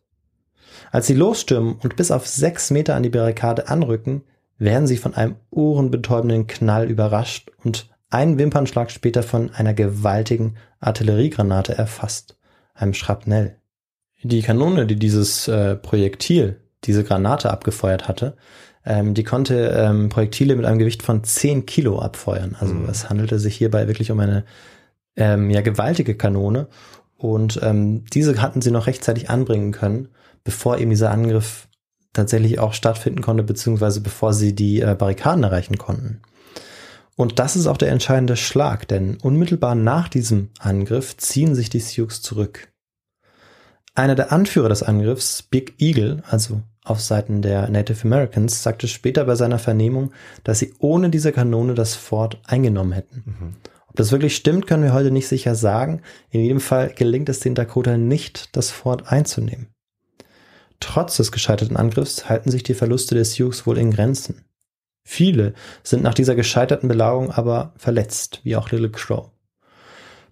[0.91, 4.23] Als sie losstürmen und bis auf sechs Meter an die Barrikade anrücken,
[4.59, 11.77] werden sie von einem ohrenbetäubenden Knall überrascht und einen Wimpernschlag später von einer gewaltigen Artilleriegranate
[11.77, 12.37] erfasst,
[12.75, 13.57] einem Schrapnell.
[14.23, 18.37] Die Kanone, die dieses äh, Projektil, diese Granate abgefeuert hatte,
[18.85, 22.57] ähm, die konnte ähm, Projektile mit einem Gewicht von 10 Kilo abfeuern.
[22.59, 22.89] Also Mhm.
[22.89, 24.45] es handelte sich hierbei wirklich um eine
[25.17, 26.69] ähm, ja gewaltige Kanone
[27.17, 30.09] und ähm, diese hatten sie noch rechtzeitig anbringen können,
[30.45, 31.68] bevor eben dieser Angriff
[32.13, 36.21] tatsächlich auch stattfinden konnte, beziehungsweise bevor sie die äh, Barrikaden erreichen konnten.
[37.17, 41.81] Und das ist auch der entscheidende Schlag, denn unmittelbar nach diesem Angriff ziehen sich die
[41.81, 42.69] Sioux zurück.
[43.97, 49.25] Einer der Anführer des Angriffs, Big Eagle, also auf Seiten der Native Americans, sagte später
[49.25, 50.13] bei seiner Vernehmung,
[50.45, 53.57] dass sie ohne diese Kanone das Fort eingenommen hätten.
[53.89, 56.03] Ob das wirklich stimmt, können wir heute nicht sicher sagen.
[56.31, 59.67] In jedem Fall gelingt es den Dakota nicht, das Fort einzunehmen.
[60.81, 64.45] Trotz des gescheiterten Angriffs halten sich die Verluste der Sioux wohl in Grenzen.
[65.05, 69.31] Viele sind nach dieser gescheiterten Belagerung aber verletzt, wie auch Little Crow.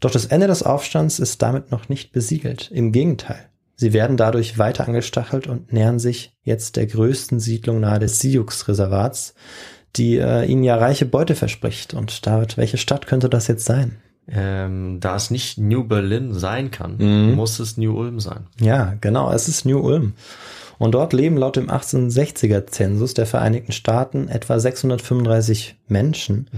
[0.01, 2.71] Doch das Ende des Aufstands ist damit noch nicht besiegelt.
[2.71, 3.49] Im Gegenteil.
[3.77, 9.35] Sie werden dadurch weiter angestachelt und nähern sich jetzt der größten Siedlung nahe des Sioux-Reservats,
[9.97, 11.95] die äh, ihnen ja reiche Beute verspricht.
[11.95, 13.99] Und David, welche Stadt könnte das jetzt sein?
[14.29, 17.35] Ähm, da es nicht New Berlin sein kann, Mhm.
[17.35, 18.47] muss es New Ulm sein.
[18.61, 20.15] Ja, genau, es ist New Ulm.
[20.79, 26.49] Und dort leben laut dem 1860er Zensus der Vereinigten Staaten etwa 635 Menschen.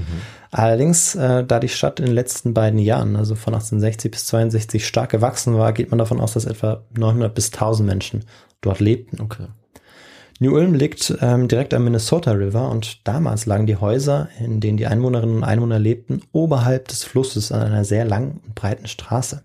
[0.50, 4.86] Allerdings, äh, da die Stadt in den letzten beiden Jahren, also von 1860 bis 62
[4.86, 8.24] stark gewachsen war, geht man davon aus, dass etwa 900 bis 1000 Menschen
[8.60, 9.20] dort lebten.
[9.20, 9.46] Okay.
[10.40, 14.76] New Ulm liegt ähm, direkt am Minnesota River und damals lagen die Häuser, in denen
[14.76, 19.42] die Einwohnerinnen und Einwohner lebten, oberhalb des Flusses an einer sehr langen und breiten Straße.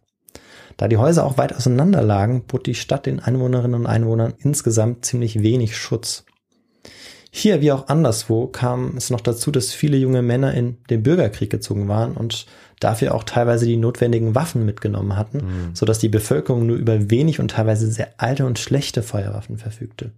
[0.78, 5.04] Da die Häuser auch weit auseinander lagen, bot die Stadt den Einwohnerinnen und Einwohnern insgesamt
[5.04, 6.26] ziemlich wenig Schutz.
[7.32, 11.50] Hier wie auch anderswo kam es noch dazu, dass viele junge Männer in den Bürgerkrieg
[11.50, 12.46] gezogen waren und
[12.80, 17.40] dafür auch teilweise die notwendigen Waffen mitgenommen hatten, so dass die Bevölkerung nur über wenig
[17.40, 20.12] und teilweise sehr alte und schlechte Feuerwaffen verfügte.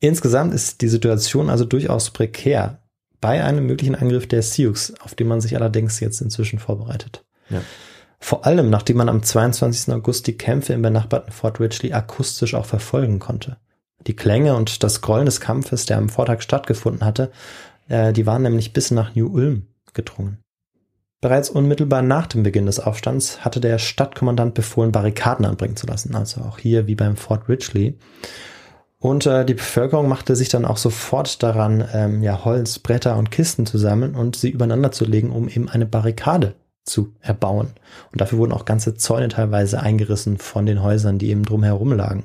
[0.00, 2.82] Insgesamt ist die Situation also durchaus prekär
[3.20, 7.24] bei einem möglichen Angriff der Sioux, auf den man sich allerdings jetzt inzwischen vorbereitet.
[7.50, 7.60] Ja.
[8.18, 9.92] Vor allem, nachdem man am 22.
[9.94, 13.58] August die Kämpfe im benachbarten Fort Ridgely akustisch auch verfolgen konnte.
[14.06, 17.30] Die Klänge und das Grollen des Kampfes, der am Vortag stattgefunden hatte,
[17.88, 20.38] äh, die waren nämlich bis nach New Ulm gedrungen.
[21.20, 26.14] Bereits unmittelbar nach dem Beginn des Aufstands hatte der Stadtkommandant befohlen, Barrikaden anbringen zu lassen,
[26.14, 27.98] also auch hier wie beim Fort Ridgely.
[29.00, 33.30] Und äh, die Bevölkerung machte sich dann auch sofort daran, ähm, ja, Holz, Bretter und
[33.30, 37.68] Kisten zu sammeln und sie übereinander zu legen, um eben eine Barrikade zu erbauen.
[38.12, 42.24] Und dafür wurden auch ganze Zäune teilweise eingerissen von den Häusern, die eben drumherum lagen.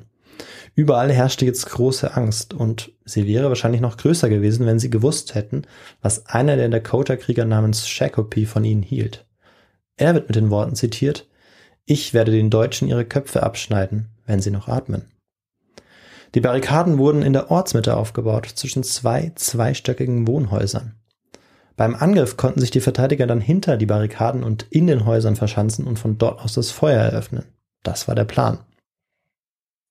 [0.74, 5.34] Überall herrschte jetzt große Angst und sie wäre wahrscheinlich noch größer gewesen, wenn sie gewusst
[5.34, 5.62] hätten,
[6.02, 9.24] was einer der Dakota-Krieger namens Shakopee von ihnen hielt.
[9.96, 11.26] Er wird mit den Worten zitiert,
[11.86, 15.06] ich werde den Deutschen ihre Köpfe abschneiden, wenn sie noch atmen.
[16.34, 20.94] Die Barrikaden wurden in der Ortsmitte aufgebaut, zwischen zwei zweistöckigen Wohnhäusern.
[21.76, 25.86] Beim Angriff konnten sich die Verteidiger dann hinter die Barrikaden und in den Häusern verschanzen
[25.86, 27.44] und von dort aus das Feuer eröffnen.
[27.82, 28.58] Das war der Plan.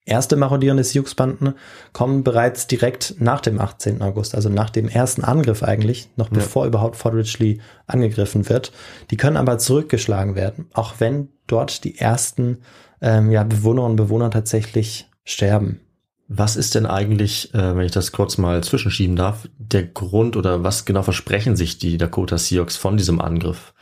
[0.07, 1.55] Erste marodierende Sioux-Banden
[1.91, 4.03] kommen bereits direkt nach dem 18.
[4.03, 6.35] August, also nach dem ersten Angriff eigentlich, noch Ja.
[6.35, 8.71] bevor überhaupt Fort Ridgely angegriffen wird.
[9.09, 12.59] Die können aber zurückgeschlagen werden, auch wenn dort die ersten
[13.01, 15.81] ähm, ja, Bewohnerinnen und Bewohner tatsächlich sterben.
[16.27, 20.63] Was ist denn eigentlich, äh, wenn ich das kurz mal zwischenschieben darf, der Grund oder
[20.63, 23.73] was genau versprechen sich die Dakota Sioux von diesem Angriff?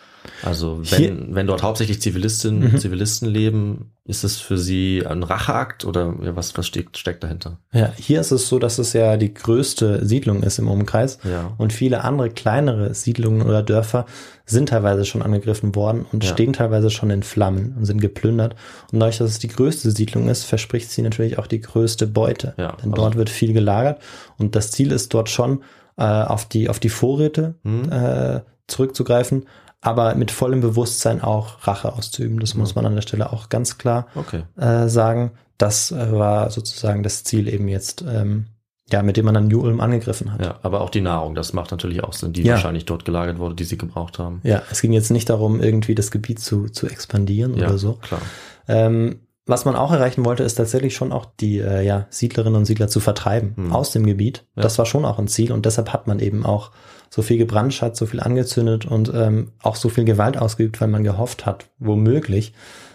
[0.44, 5.86] Also wenn, wenn dort hauptsächlich Zivilistinnen und Zivilisten leben, ist es für sie ein Racheakt
[5.86, 7.60] oder was, was steckt, steckt dahinter?
[7.72, 11.20] Ja, hier ist es so, dass es ja die größte Siedlung ist im Umkreis.
[11.24, 11.54] Ja.
[11.58, 14.06] Und viele andere kleinere Siedlungen oder Dörfer
[14.46, 16.32] sind teilweise schon angegriffen worden und Ja.
[16.32, 18.56] stehen teilweise schon in Flammen und sind geplündert.
[18.92, 22.54] Und dadurch, dass es die größte Siedlung ist, verspricht sie natürlich auch die größte Beute.
[22.58, 24.02] Ja, Denn also- dort wird viel gelagert
[24.38, 25.64] und das Ziel ist dort schon,
[25.98, 27.90] äh, auf die, auf die Vorräte Hm?
[27.92, 29.46] äh, zurückzugreifen,
[29.84, 32.40] aber mit vollem Bewusstsein auch Rache auszuüben.
[32.40, 34.44] Das muss man an der Stelle auch ganz klar Okay.
[34.58, 35.32] äh, sagen.
[35.58, 38.46] Das äh, war sozusagen das Ziel eben jetzt, ähm,
[38.92, 40.44] ja, mit dem man dann New Ulm angegriffen hat.
[40.44, 42.54] Ja, aber auch die Nahrung, das macht natürlich auch Sinn, die Ja.
[42.54, 44.40] wahrscheinlich dort gelagert wurde, die sie gebraucht haben.
[44.44, 47.94] Ja, es ging jetzt nicht darum, irgendwie das Gebiet zu, zu expandieren Ja, oder so.
[48.02, 48.22] klar.
[48.68, 52.66] Ähm, was man auch erreichen wollte, ist tatsächlich schon auch die äh, ja, Siedlerinnen und
[52.66, 53.74] Siedler zu vertreiben Hm.
[53.74, 54.46] aus dem Gebiet.
[54.56, 54.64] Ja.
[54.64, 56.72] Das war schon auch ein Ziel und deshalb hat man eben auch
[57.16, 61.04] so viel gebrandschatzt, so viel angezündet und ähm, auch so viel Gewalt ausgeübt, weil man
[61.04, 62.54] gehofft hat, womöglich,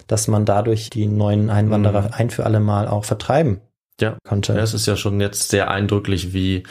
[0.09, 2.11] dass man dadurch die neuen Einwanderer Hm.
[2.14, 3.61] ein für alle Mal auch vertreiben
[4.01, 4.16] Ja.
[4.27, 4.55] konnte.
[4.55, 6.64] Ja, es ist ja schon jetzt sehr eindrücklich, wie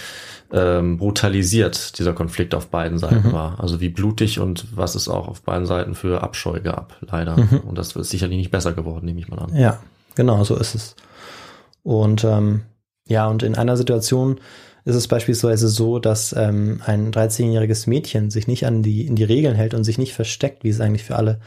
[0.51, 3.33] ähm, brutalisiert dieser Konflikt auf beiden Seiten Mhm.
[3.33, 3.59] war.
[3.61, 7.37] Also wie blutig und was es auch auf beiden Seiten für Abscheu gab, leider.
[7.37, 7.59] Mhm.
[7.67, 9.55] Und das ist sicherlich nicht besser geworden, nehme ich mal an.
[9.55, 9.79] Ja,
[10.15, 10.95] genau, so ist es.
[11.83, 12.63] Und ähm,
[13.07, 14.39] ja, und in einer Situation
[14.87, 19.25] ist es beispielsweise so, dass ähm, ein 13-jähriges Mädchen sich nicht an die, in die
[19.25, 21.39] Regeln hält und sich nicht versteckt, wie es eigentlich für alle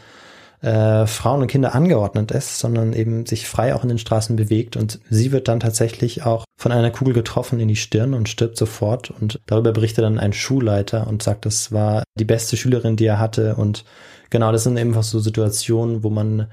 [0.60, 4.76] äh, Frauen und Kinder angeordnet ist, sondern eben sich frei auch in den Straßen bewegt.
[4.76, 8.58] Und sie wird dann tatsächlich auch von einer Kugel getroffen in die Stirn und stirbt
[8.58, 9.10] sofort.
[9.10, 13.18] Und darüber berichtet dann ein Schulleiter und sagt, das war die beste Schülerin, die er
[13.18, 13.54] hatte.
[13.54, 13.86] Und
[14.28, 16.48] genau, das sind eben einfach so Situationen, wo man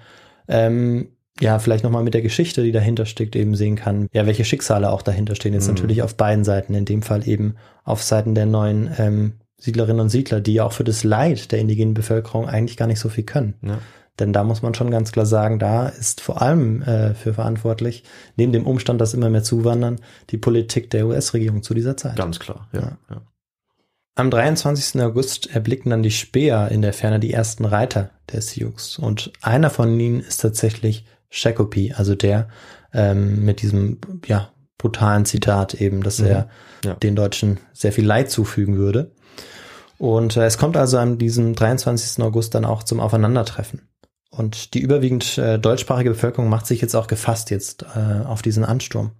[0.47, 1.09] ähm,
[1.39, 4.89] ja, vielleicht nochmal mit der Geschichte, die dahinter steckt, eben sehen kann, ja, welche Schicksale
[4.89, 5.53] auch dahinter stehen.
[5.53, 5.75] Jetzt Mhm.
[5.75, 10.09] natürlich auf beiden Seiten, in dem Fall eben auf Seiten der neuen ähm, Siedlerinnen und
[10.09, 13.23] Siedler, die ja auch für das Leid der indigenen Bevölkerung eigentlich gar nicht so viel
[13.23, 13.55] können.
[13.61, 13.79] Ja.
[14.19, 18.03] Denn da muss man schon ganz klar sagen, da ist vor allem äh, für verantwortlich,
[18.35, 19.97] neben dem Umstand, dass immer mehr zuwandern,
[20.31, 22.15] die Politik der US-Regierung zu dieser Zeit.
[22.15, 22.79] Ganz klar, ja.
[22.81, 22.97] Ja.
[23.11, 23.21] ja.
[24.15, 24.99] Am 23.
[25.03, 28.97] August erblicken dann die Späher in der Ferne die ersten Reiter der Sioux.
[28.99, 32.47] Und einer von ihnen ist tatsächlich Shakopee, also der
[32.93, 36.25] ähm, mit diesem ja, brutalen Zitat eben, dass Mhm.
[36.27, 36.49] er
[36.85, 36.93] Ja.
[36.95, 39.11] den Deutschen sehr viel Leid zufügen würde.
[39.97, 42.23] Und äh, es kommt also an diesem 23.
[42.23, 43.81] August dann auch zum Aufeinandertreffen.
[44.29, 48.63] Und die überwiegend äh, deutschsprachige Bevölkerung macht sich jetzt auch gefasst jetzt äh, auf diesen
[48.63, 49.11] Ansturm.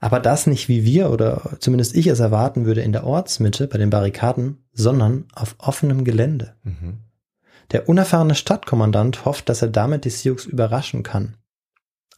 [0.00, 3.78] Aber das nicht wie wir oder zumindest ich es erwarten würde in der Ortsmitte bei
[3.78, 6.54] den Barrikaden, sondern auf offenem Gelände.
[6.64, 6.98] Mhm.
[7.70, 11.36] Der unerfahrene Stadtkommandant hofft, dass er damit die Sioux überraschen kann.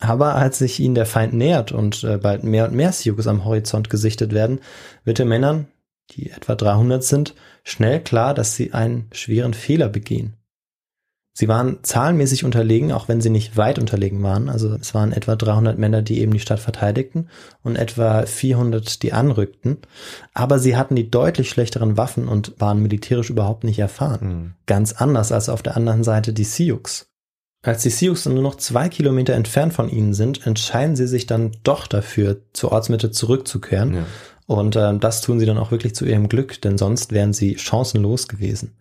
[0.01, 3.45] Aber als sich ihnen der Feind nähert und äh, bald mehr und mehr Sioux am
[3.45, 4.61] Horizont gesichtet werden,
[5.05, 5.69] wird den Männern,
[6.11, 10.37] die etwa 300 sind, schnell klar, dass sie einen schweren Fehler begehen.
[11.37, 14.49] Sie waren zahlenmäßig unterlegen, auch wenn sie nicht weit unterlegen waren.
[14.49, 17.29] Also es waren etwa 300 Männer, die eben die Stadt verteidigten
[17.65, 19.79] und etwa 400, die anrückten.
[20.33, 24.29] Aber sie hatten die deutlich schlechteren Waffen und waren militärisch überhaupt nicht erfahren.
[24.29, 24.53] Mhm.
[24.67, 27.05] Ganz anders als auf der anderen Seite die Sioux.
[27.63, 31.27] Als die Sioux dann nur noch zwei Kilometer entfernt von ihnen sind, entscheiden sie sich
[31.27, 33.95] dann doch dafür, zur Ortsmitte zurückzukehren.
[33.95, 34.07] Ja.
[34.47, 37.57] Und äh, das tun sie dann auch wirklich zu ihrem Glück, denn sonst wären sie
[37.59, 38.77] chancenlos gewesen.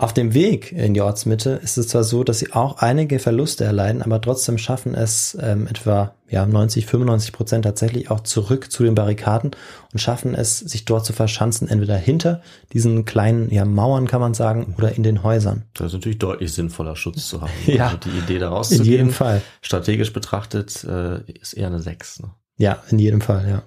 [0.00, 3.64] Auf dem Weg in die Ortsmitte ist es zwar so, dass sie auch einige Verluste
[3.64, 8.82] erleiden, aber trotzdem schaffen es ähm, etwa ja, 90, 95 Prozent tatsächlich auch zurück zu
[8.82, 9.50] den Barrikaden
[9.92, 12.40] und schaffen es, sich dort zu verschanzen, entweder hinter
[12.72, 15.64] diesen kleinen ja, Mauern, kann man sagen, oder in den Häusern.
[15.74, 17.50] Das ist natürlich deutlich sinnvoller, Schutz zu haben.
[17.66, 17.88] Ja.
[17.88, 19.42] Also die Idee da In jedem Fall.
[19.60, 22.20] strategisch betrachtet, äh, ist eher eine 6.
[22.20, 22.30] Ne?
[22.56, 23.62] Ja, in jedem Fall, ja.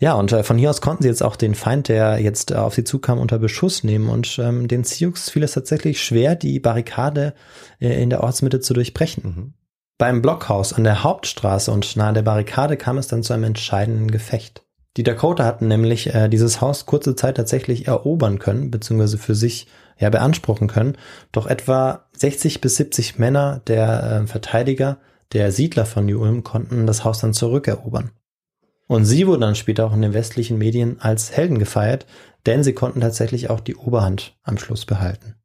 [0.00, 2.54] Ja, und äh, von hier aus konnten sie jetzt auch den Feind, der jetzt äh,
[2.54, 4.08] auf sie zukam, unter Beschuss nehmen.
[4.08, 7.34] Und ähm, den Sioux fiel es tatsächlich schwer, die Barrikade
[7.80, 9.24] äh, in der Ortsmitte zu durchbrechen.
[9.24, 9.54] Mhm.
[9.98, 14.08] Beim Blockhaus an der Hauptstraße und nahe der Barrikade kam es dann zu einem entscheidenden
[14.12, 14.64] Gefecht.
[14.96, 19.66] Die Dakota hatten nämlich äh, dieses Haus kurze Zeit tatsächlich erobern können, beziehungsweise für sich
[19.98, 20.96] ja beanspruchen können.
[21.32, 24.98] Doch etwa 60 bis 70 Männer der äh, Verteidiger,
[25.32, 28.12] der Siedler von New Ulm, konnten das Haus dann zurückerobern.
[28.88, 32.06] Und sie wurden dann später auch in den westlichen Medien als Helden gefeiert,
[32.46, 35.36] denn sie konnten tatsächlich auch die Oberhand am Schluss behalten.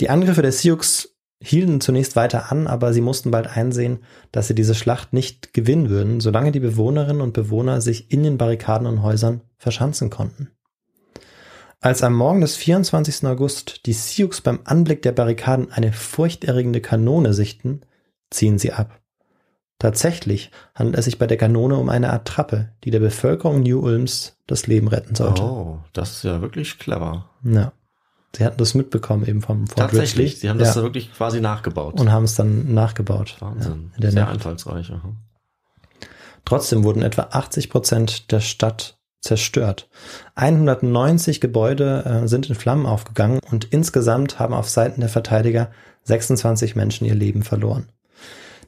[0.00, 1.08] Die Angriffe der Sioux
[1.40, 4.00] hielten zunächst weiter an, aber sie mussten bald einsehen,
[4.32, 8.38] dass sie diese Schlacht nicht gewinnen würden, solange die Bewohnerinnen und Bewohner sich in den
[8.38, 10.50] Barrikaden und Häusern verschanzen konnten.
[11.80, 13.24] Als am Morgen des 24.
[13.26, 17.82] August die Sioux beim Anblick der Barrikaden eine furchterregende Kanone sichten,
[18.30, 19.00] ziehen sie ab.
[19.78, 24.36] Tatsächlich handelt es sich bei der Kanone um eine Attrappe, die der Bevölkerung New Ulms
[24.46, 25.42] das Leben retten sollte.
[25.42, 27.30] Oh, das ist ja wirklich clever.
[27.44, 27.72] Ja.
[28.36, 30.40] Sie hatten das mitbekommen eben vom Fort Tatsächlich, Ridgely.
[30.40, 30.82] sie haben das ja.
[30.82, 31.98] wirklich quasi nachgebaut.
[31.98, 33.36] und haben es dann nachgebaut.
[33.40, 33.90] Wahnsinn.
[33.90, 34.34] Ja, in der Sehr Nacht.
[34.34, 34.90] einfallsreich.
[34.90, 35.14] aha.
[36.44, 39.88] Trotzdem wurden etwa 80 Prozent der Stadt zerstört.
[40.34, 45.70] 190 Gebäude äh, sind in Flammen aufgegangen und insgesamt haben auf Seiten der Verteidiger
[46.04, 47.88] 26 Menschen ihr Leben verloren.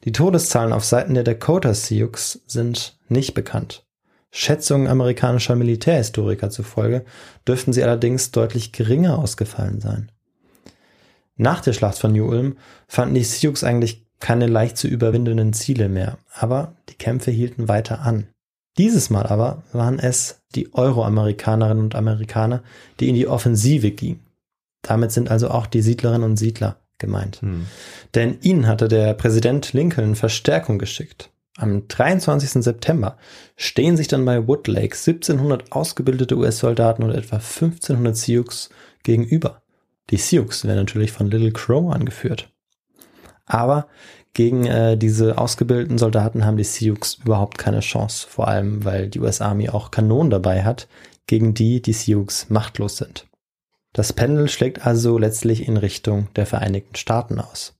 [0.03, 3.85] Die Todeszahlen auf Seiten der Dakota Sioux sind nicht bekannt.
[4.31, 7.05] Schätzungen amerikanischer Militärhistoriker zufolge
[7.47, 10.11] dürften sie allerdings deutlich geringer ausgefallen sein.
[11.35, 15.89] Nach der Schlacht von New Ulm fanden die Sioux eigentlich keine leicht zu überwindenden Ziele
[15.89, 18.27] mehr, aber die Kämpfe hielten weiter an.
[18.77, 22.63] Dieses Mal aber waren es die Euroamerikanerinnen und Amerikaner,
[22.99, 24.25] die in die Offensive gingen.
[24.81, 27.41] Damit sind also auch die Siedlerinnen und Siedler gemeint.
[27.41, 27.65] Hm.
[28.15, 31.29] Denn ihnen hatte der Präsident Lincoln Verstärkung geschickt.
[31.57, 32.63] Am 23.
[32.63, 33.17] September
[33.57, 38.69] stehen sich dann bei Wood Lake 1700 ausgebildete US-Soldaten und etwa 1500 Sioux
[39.03, 39.61] gegenüber.
[40.09, 42.49] Die Sioux werden natürlich von Little Crow angeführt.
[43.45, 43.87] Aber
[44.33, 49.19] gegen äh, diese ausgebildeten Soldaten haben die Sioux überhaupt keine Chance, vor allem weil die
[49.19, 50.87] US Army auch Kanonen dabei hat,
[51.27, 53.27] gegen die die Sioux machtlos sind.
[53.93, 57.75] Das Pendel schlägt also letztlich in Richtung der Vereinigten Staaten aus.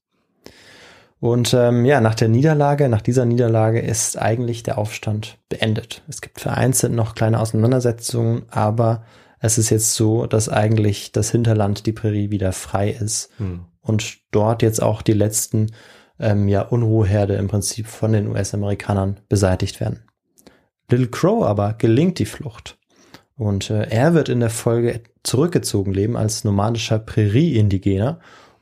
[1.20, 6.02] Und ähm, ja, nach der Niederlage, nach dieser Niederlage ist eigentlich der Aufstand beendet.
[6.08, 9.04] Es gibt vereinzelt noch kleine Auseinandersetzungen, aber
[9.40, 13.66] es ist jetzt so, dass eigentlich das Hinterland, die Prärie wieder frei ist Hm.
[13.82, 15.72] und dort jetzt auch die letzten
[16.20, 20.04] ähm, ja, Unruheherde im Prinzip von den US-Amerikanern beseitigt werden.
[20.90, 22.80] Little Crow aber gelingt die Flucht.
[23.42, 28.20] Und äh, er wird in der Folge zurückgezogen leben als nomadischer Prärie-Indigener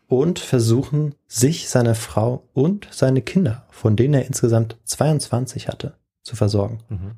[0.08, 6.38] und versuchen, sich, seine Frau und seine Kinder, von denen er insgesamt 22 hatte, zu
[6.38, 6.80] versorgen.
[6.88, 7.12] Mhm.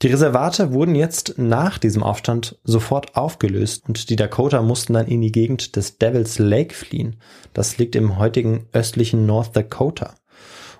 [0.00, 5.20] Die Reservate wurden jetzt nach diesem Aufstand sofort aufgelöst und die Dakota mussten dann in
[5.20, 7.16] die Gegend des Devil's Lake fliehen.
[7.52, 10.14] Das liegt im heutigen östlichen North Dakota.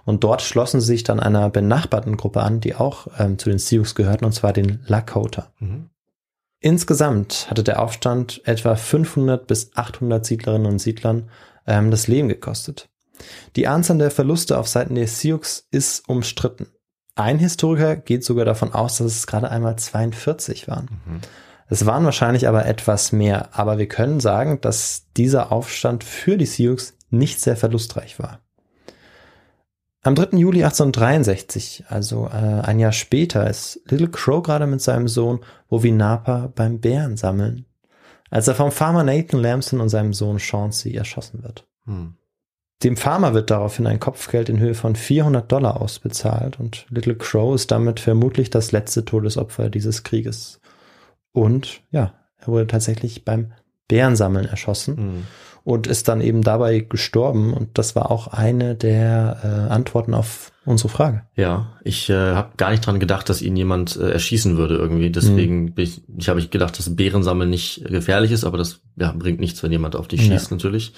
[0.05, 3.59] Und dort schlossen sie sich dann einer benachbarten Gruppe an, die auch ähm, zu den
[3.59, 5.53] Sioux gehörten, und zwar den Lakota.
[5.59, 5.91] Mhm.
[6.61, 11.29] Insgesamt hatte der Aufstand etwa 500 bis 800 Siedlerinnen und Siedlern
[11.67, 12.89] ähm, das Leben gekostet.
[13.57, 15.41] Die Anzahl der Verluste auf Seiten der Sioux
[15.71, 16.69] ist umstritten.
[17.15, 20.89] Ein Historiker geht sogar davon aus, dass es gerade einmal 42 waren.
[21.69, 26.47] Es waren wahrscheinlich aber etwas mehr, aber wir können sagen, dass dieser Aufstand für die
[26.47, 26.77] Sioux
[27.11, 28.41] nicht sehr verlustreich war.
[30.05, 30.37] Am 3.
[30.37, 35.93] Juli 1863, also äh, ein Jahr später, ist Little Crow gerade mit seinem Sohn Bobby
[35.93, 37.67] Napa beim Bären sammeln,
[38.29, 41.69] als er vom Farmer Nathan Lamson und seinem Sohn Chauncey erschossen wird.
[41.85, 42.17] Hm.
[42.83, 47.55] Dem Farmer wird daraufhin ein Kopfgeld in Höhe von 400 Dollar ausbezahlt und Little Crow
[47.55, 50.61] ist damit vermutlich das letzte Todesopfer dieses Krieges.
[51.31, 53.53] Und ja, er wurde tatsächlich beim
[53.87, 55.27] Bärensammeln erschossen Hm.
[55.65, 57.53] Und ist dann eben dabei gestorben.
[57.55, 61.23] Und das war auch eine der äh, Antworten auf unsere Frage.
[61.35, 65.11] Ja, ich äh, habe gar nicht dran gedacht, dass ihn jemand äh, erschießen würde irgendwie.
[65.11, 69.13] Deswegen bin ich, ich habe ich gedacht, dass Bärensammeln nicht gefährlich ist, aber das ja,
[69.17, 70.33] bringt nichts, wenn jemand auf dich Ja.
[70.33, 70.93] schießt natürlich.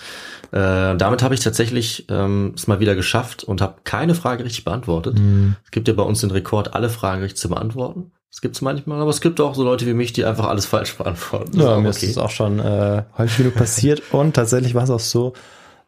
[0.53, 4.65] Äh, damit habe ich tatsächlich ähm, es mal wieder geschafft und habe keine Frage richtig
[4.65, 5.19] beantwortet.
[5.65, 8.13] Es gibt ja bei uns den Rekord, alle Fragen richtig zu beantworten.
[8.35, 10.97] Das gibt's manchmal, aber es gibt auch so Leute wie mich, die einfach alles falsch
[10.99, 11.53] beantworten.
[11.53, 14.03] Das ist Ja, auch mir ist es auch schon äh, häufig genug passiert.
[14.13, 15.35] Und tatsächlich war es auch so,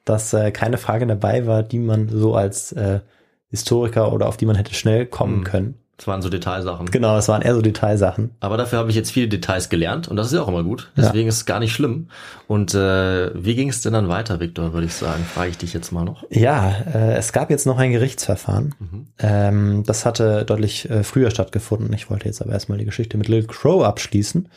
[0.05, 3.01] dass äh, keine Frage dabei war, die man so als äh,
[3.49, 5.45] Historiker oder auf die man hätte schnell kommen Mhm.
[5.45, 5.75] können.
[5.97, 6.87] Das waren so Detailsachen.
[6.87, 8.33] Genau, es waren eher so Detailsachen.
[8.41, 10.93] Aber dafür habe ich jetzt viele Details gelernt und das ist ja auch immer gut.
[10.95, 12.09] Deswegen ist es gar nicht schlimm.
[12.47, 15.25] Und äh, wie ging es denn dann weiter, Victor, würde ich sagen?
[15.25, 16.25] Frage ich dich jetzt mal noch.
[16.29, 18.75] Ja, äh, es gab jetzt noch ein Gerichtsverfahren.
[18.79, 19.07] Mhm.
[19.19, 21.91] Ähm, das hatte deutlich äh, früher stattgefunden.
[21.95, 24.51] Ich wollte jetzt aber erstmal die Geschichte mit Little Crow abschließen.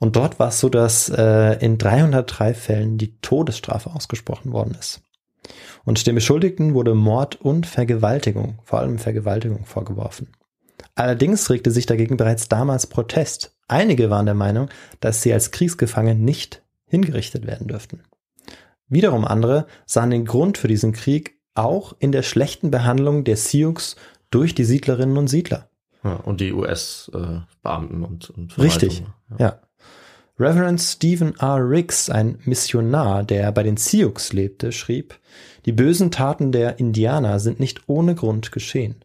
[0.00, 5.00] Und dort war es so, dass äh, in 303 Fällen die Todesstrafe ausgesprochen worden ist.
[5.84, 10.28] Und den Beschuldigten wurde Mord und Vergewaltigung, vor allem Vergewaltigung, vorgeworfen.
[10.94, 13.56] Allerdings regte sich dagegen bereits damals Protest.
[13.68, 14.68] Einige waren der Meinung,
[15.00, 18.02] dass sie als Kriegsgefangene nicht hingerichtet werden dürften.
[18.88, 23.96] Wiederum andere sahen den Grund für diesen Krieg auch in der schlechten Behandlung der Sioux
[24.30, 25.68] durch die Siedlerinnen und Siedler.
[26.04, 29.38] Ja, und die US-Beamten und, und Richtig, Verwaltung.
[29.38, 29.60] ja.
[30.38, 31.58] Reverend Stephen R.
[31.58, 35.18] Riggs, ein Missionar, der bei den Sioux lebte, schrieb,
[35.66, 39.04] die bösen Taten der Indianer sind nicht ohne Grund geschehen.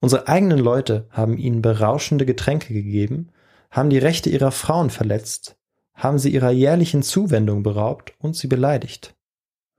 [0.00, 3.30] Unsere eigenen Leute haben ihnen berauschende Getränke gegeben,
[3.70, 5.56] haben die Rechte ihrer Frauen verletzt,
[5.94, 9.16] haben sie ihrer jährlichen Zuwendung beraubt und sie beleidigt.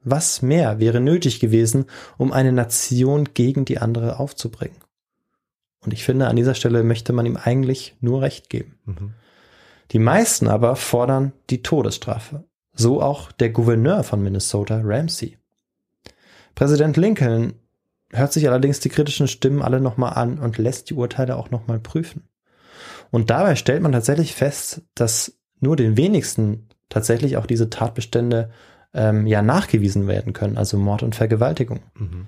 [0.03, 1.85] Was mehr wäre nötig gewesen,
[2.17, 4.77] um eine Nation gegen die andere aufzubringen?
[5.81, 8.79] Und ich finde, an dieser Stelle möchte man ihm eigentlich nur Recht geben.
[8.85, 9.13] Mhm.
[9.91, 12.43] Die meisten aber fordern die Todesstrafe.
[12.73, 15.37] So auch der Gouverneur von Minnesota, Ramsey.
[16.55, 17.53] Präsident Lincoln
[18.11, 21.79] hört sich allerdings die kritischen Stimmen alle nochmal an und lässt die Urteile auch nochmal
[21.79, 22.23] prüfen.
[23.11, 28.49] Und dabei stellt man tatsächlich fest, dass nur den wenigsten tatsächlich auch diese Tatbestände
[28.93, 31.79] ähm, ja nachgewiesen werden können, also Mord und Vergewaltigung.
[31.95, 32.27] Mhm.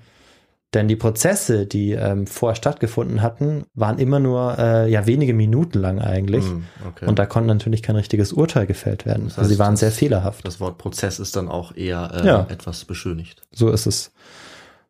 [0.74, 5.78] Denn die Prozesse, die ähm, vorher stattgefunden hatten, waren immer nur äh, ja wenige Minuten
[5.80, 6.44] lang eigentlich.
[6.46, 7.06] Mhm, okay.
[7.06, 9.24] Und da konnte natürlich kein richtiges Urteil gefällt werden.
[9.28, 10.46] Das also sie heißt, waren das- sehr fehlerhaft.
[10.46, 12.46] das Wort Prozess ist dann auch eher äh, Ja.
[12.48, 13.42] etwas beschönigt.
[13.52, 14.12] So ist es.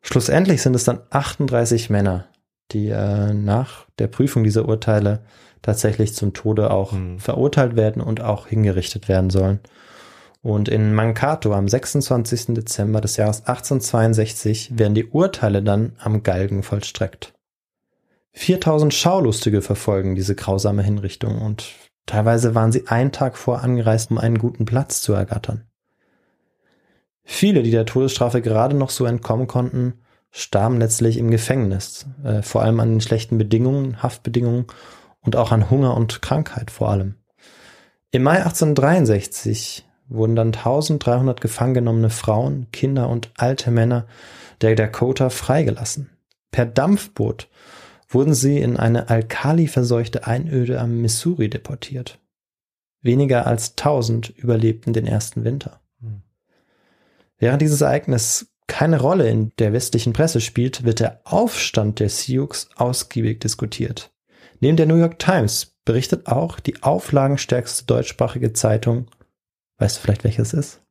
[0.03, 2.27] Schlussendlich sind es dann 38 Männer,
[2.71, 5.23] die äh, nach der Prüfung dieser Urteile
[5.61, 7.19] tatsächlich zum Tode auch Hm.
[7.19, 9.61] verurteilt werden und auch hingerichtet werden sollen.
[10.41, 12.47] Und in Mankato am 26.
[12.47, 17.33] Dezember des Jahres 1862 werden die Urteile dann am Galgen vollstreckt.
[18.33, 21.71] 4000 Schaulustige verfolgen diese grausame Hinrichtung und
[22.05, 25.63] teilweise waren sie einen Tag vor angereist, um einen guten Platz zu ergattern.
[27.23, 29.93] Viele, die der Todesstrafe gerade noch so entkommen konnten,
[30.31, 34.65] starben letztlich im Gefängnis, äh, vor allem an den schlechten Bedingungen, Haftbedingungen
[35.21, 37.15] und auch an Hunger und Krankheit vor allem.
[38.11, 44.05] Im Mai 1863 wurden dann 1300 gefangen genommene Frauen, Kinder und alte Männer
[44.61, 46.09] der Dakota freigelassen.
[46.51, 47.47] Per Dampfboot
[48.09, 52.19] wurden sie in eine alkaliverseuchte Einöde am Missouri deportiert.
[53.01, 55.81] Weniger als 1000 überlebten den ersten Winter.
[57.43, 62.47] Während dieses Ereignis keine Rolle in der westlichen Presse spielt, wird der Aufstand der Sioux
[62.77, 64.13] ausgiebig diskutiert.
[64.61, 69.07] Neben der New York Times berichtet auch die auflagenstärkste deutschsprachige Zeitung,
[69.77, 70.83] weißt du vielleicht welches ist?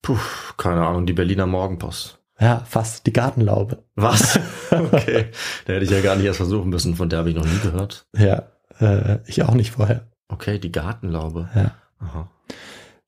[0.00, 0.16] Puh,
[0.56, 2.18] keine Ahnung, die Berliner Morgenpost.
[2.40, 3.84] Ja, fast die Gartenlaube.
[3.94, 4.40] Was?
[4.70, 5.26] Okay.
[5.66, 7.58] da hätte ich ja gar nicht erst versuchen müssen, von der habe ich noch nie
[7.58, 8.06] gehört.
[8.16, 8.44] Ja,
[8.78, 10.06] äh, ich auch nicht vorher.
[10.28, 11.50] Okay, die Gartenlaube.
[11.54, 11.74] Ja.
[11.98, 12.30] Aha.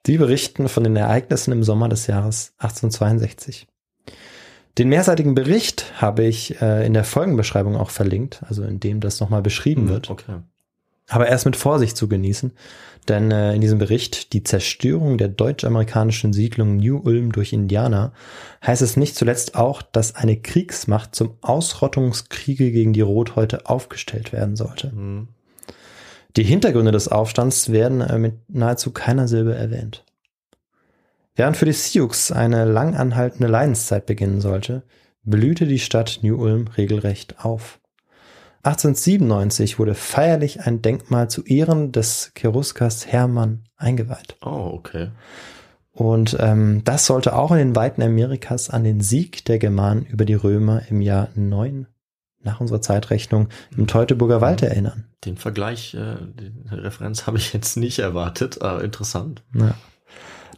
[0.06, 3.68] Die berichten von den Ereignissen im Sommer des Jahres 1862.
[4.78, 9.20] Den mehrseitigen Bericht habe ich äh, in der Folgenbeschreibung auch verlinkt, also in dem das
[9.20, 10.10] nochmal beschrieben wird.
[10.10, 10.40] Okay.
[11.08, 12.52] Aber erst mit Vorsicht zu genießen,
[13.06, 18.12] denn äh, in diesem Bericht die Zerstörung der deutsch-amerikanischen Siedlung New Ulm durch Indianer
[18.66, 24.56] heißt es nicht zuletzt auch, dass eine Kriegsmacht zum Ausrottungskriege gegen die Rothäute aufgestellt werden
[24.56, 24.90] sollte.
[24.92, 25.28] Hm.
[26.36, 30.04] Die Hintergründe des Aufstands werden äh, mit nahezu keiner Silbe erwähnt.
[31.34, 34.82] Während für die Sioux eine lang anhaltende Leidenszeit beginnen sollte,
[35.22, 37.80] blühte die Stadt New Ulm regelrecht auf.
[38.64, 44.36] 1897 wurde feierlich ein Denkmal zu Ehren des Cheruskers Hermann eingeweiht.
[44.40, 45.10] Oh, okay.
[45.92, 50.24] Und ähm, das sollte auch in den Weiten Amerikas an den Sieg der Germanen über
[50.24, 51.86] die Römer im Jahr 9
[52.44, 55.04] nach unserer Zeitrechnung im Teutoburger Wald erinnern.
[55.24, 59.42] Den Vergleich, äh, die Referenz habe ich jetzt nicht erwartet, aber interessant.
[59.54, 59.74] Ja.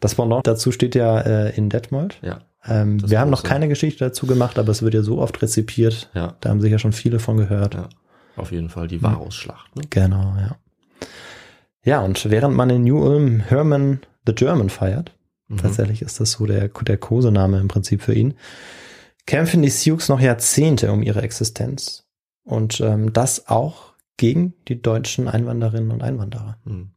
[0.00, 2.18] Das Pendant dazu steht ja äh, in Detmold.
[2.22, 2.40] Ja.
[2.66, 3.52] Ähm, wir haben noch große.
[3.52, 6.10] keine Geschichte dazu gemacht, aber es wird ja so oft rezipiert.
[6.14, 6.34] Ja.
[6.40, 7.74] Da haben sicher schon viele von gehört.
[7.74, 7.88] Ja.
[8.36, 9.76] Auf jeden Fall die Varusschlacht.
[9.76, 9.82] Ne?
[9.90, 10.56] Genau, ja.
[11.84, 15.12] Ja, und während man in New Ulm Herman the German feiert,
[15.48, 15.58] Mhm.
[15.58, 18.32] tatsächlich ist das so der, der Kosename im Prinzip für ihn,
[19.26, 22.06] kämpfen die Sioux noch Jahrzehnte um ihre Existenz.
[22.44, 26.58] Und ähm, das auch gegen die deutschen Einwanderinnen und Einwanderer.
[26.64, 26.90] Mhm.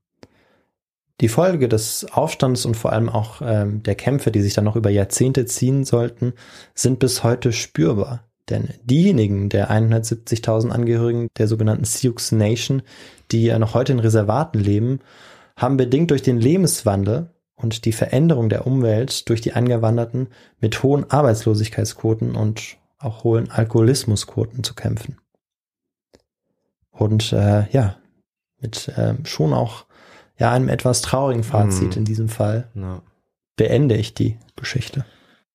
[1.20, 4.76] Die Folge des Aufstands und vor allem auch ähm, der Kämpfe, die sich dann noch
[4.76, 6.34] über Jahrzehnte ziehen sollten,
[6.76, 8.24] sind bis heute spürbar.
[8.50, 12.84] Denn diejenigen der 170.000 Angehörigen der sogenannten Sioux Nation,
[13.32, 15.00] die ja noch heute in Reservaten leben,
[15.58, 20.28] haben bedingt durch den Lebenswandel und die Veränderung der Umwelt durch die Eingewanderten
[20.62, 25.18] mit hohen Arbeitslosigkeitsquoten und auch hohen Alkoholismusquoten zu kämpfen.
[26.92, 27.98] Und äh, ja,
[28.60, 29.86] mit ähm, schon auch
[30.38, 31.98] ja einem etwas traurigen Fazit Mhm.
[32.00, 33.02] in diesem Fall Ja.
[33.56, 35.06] beende ich die Geschichte.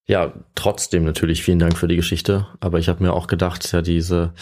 [0.06, 2.48] Ja, trotzdem natürlich vielen Dank für die Geschichte.
[2.60, 4.34] Aber ich habe mir auch gedacht, ja, diese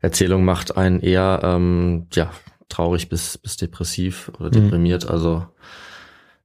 [0.00, 2.30] Erzählung macht einen eher ähm, ja
[2.70, 4.64] traurig bis bis depressiv oder Mhm.
[4.64, 5.08] deprimiert.
[5.08, 5.46] Also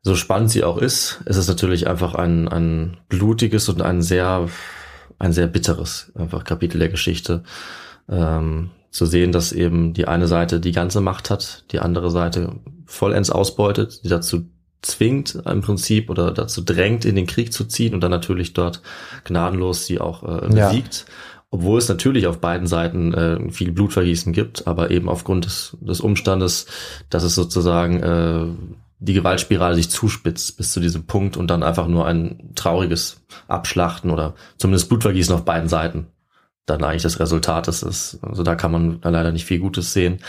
[0.07, 4.47] so spannend sie auch ist, ist es natürlich einfach ein ein blutiges und ein sehr
[5.19, 7.43] ein sehr bitteres einfach Kapitel der Geschichte.
[8.09, 12.53] Ähm, zu sehen, dass eben die eine Seite die ganze Macht hat, die andere Seite
[12.85, 14.45] vollends ausbeutet, die dazu
[14.81, 18.81] zwingt im Prinzip oder dazu drängt, in den Krieg zu ziehen und dann natürlich dort
[19.25, 20.69] gnadenlos sie auch äh, Ja.
[20.69, 21.05] besiegt.
[21.51, 26.01] Obwohl es natürlich auf beiden Seiten äh, viel Blutvergießen gibt, aber eben aufgrund des, des
[26.01, 26.65] Umstandes,
[27.09, 28.45] dass es sozusagen äh,
[28.99, 34.09] die Gewaltspirale sich zuspitzt bis zu diesem Punkt und dann einfach nur ein trauriges Abschlachten
[34.09, 36.07] oder zumindest Blutvergießen auf beiden Seiten
[36.65, 37.81] dann eigentlich das Resultat ist.
[37.81, 38.19] ist.
[38.21, 40.19] Also da kann man leider nicht viel Gutes sehen.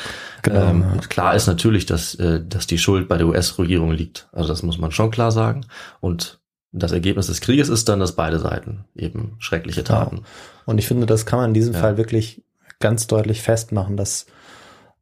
[0.43, 1.01] Genau, ähm, ja.
[1.09, 4.29] Klar ist natürlich, dass, äh, dass die Schuld bei der US-Regierung liegt.
[4.33, 5.67] Also das muss man schon klar sagen.
[6.01, 6.39] Und
[6.71, 9.83] das Ergebnis des Krieges ist dann, dass beide Seiten eben schreckliche.
[9.83, 10.23] Taten.
[10.65, 11.81] Und ich finde, das kann man in diesem Ja.
[11.81, 12.45] Fall wirklich
[12.79, 14.27] ganz deutlich festmachen, dass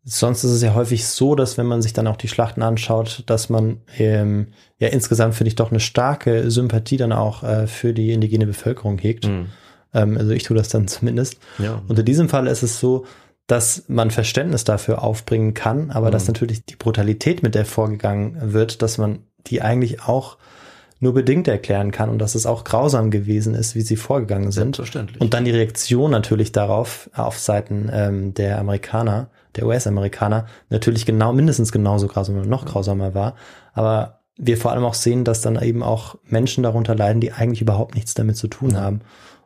[0.08, 3.24] sonst ist es ja häufig so, dass wenn man sich dann auch die Schlachten anschaut,
[3.26, 4.48] dass man ähm,
[4.78, 8.98] ja insgesamt finde ich doch eine starke Sympathie dann auch äh, für die indigene Bevölkerung
[8.98, 9.26] hegt.
[9.26, 9.46] Mhm.
[9.92, 11.38] Ähm, also ich tue das dann zumindest.
[11.58, 11.82] Ja.
[11.88, 13.04] Und in diesem Fall ist es so,
[13.48, 16.34] dass man Verständnis dafür aufbringen kann, aber dass Mhm.
[16.34, 20.36] natürlich die Brutalität, mit der vorgegangen wird, dass man die eigentlich auch
[20.98, 24.76] nur bedingt erklären kann und dass es auch grausam gewesen ist, wie sie vorgegangen sind.
[24.76, 25.20] Selbstverständlich.
[25.20, 31.32] Und dann die Reaktion natürlich darauf auf Seiten ähm, der Amerikaner, der US-Amerikaner, natürlich genau,
[31.32, 33.34] mindestens genauso grausam oder noch grausamer war.
[33.72, 37.62] Aber wir vor allem auch sehen, dass dann eben auch Menschen darunter leiden, die eigentlich
[37.62, 39.00] überhaupt nichts damit zu tun haben.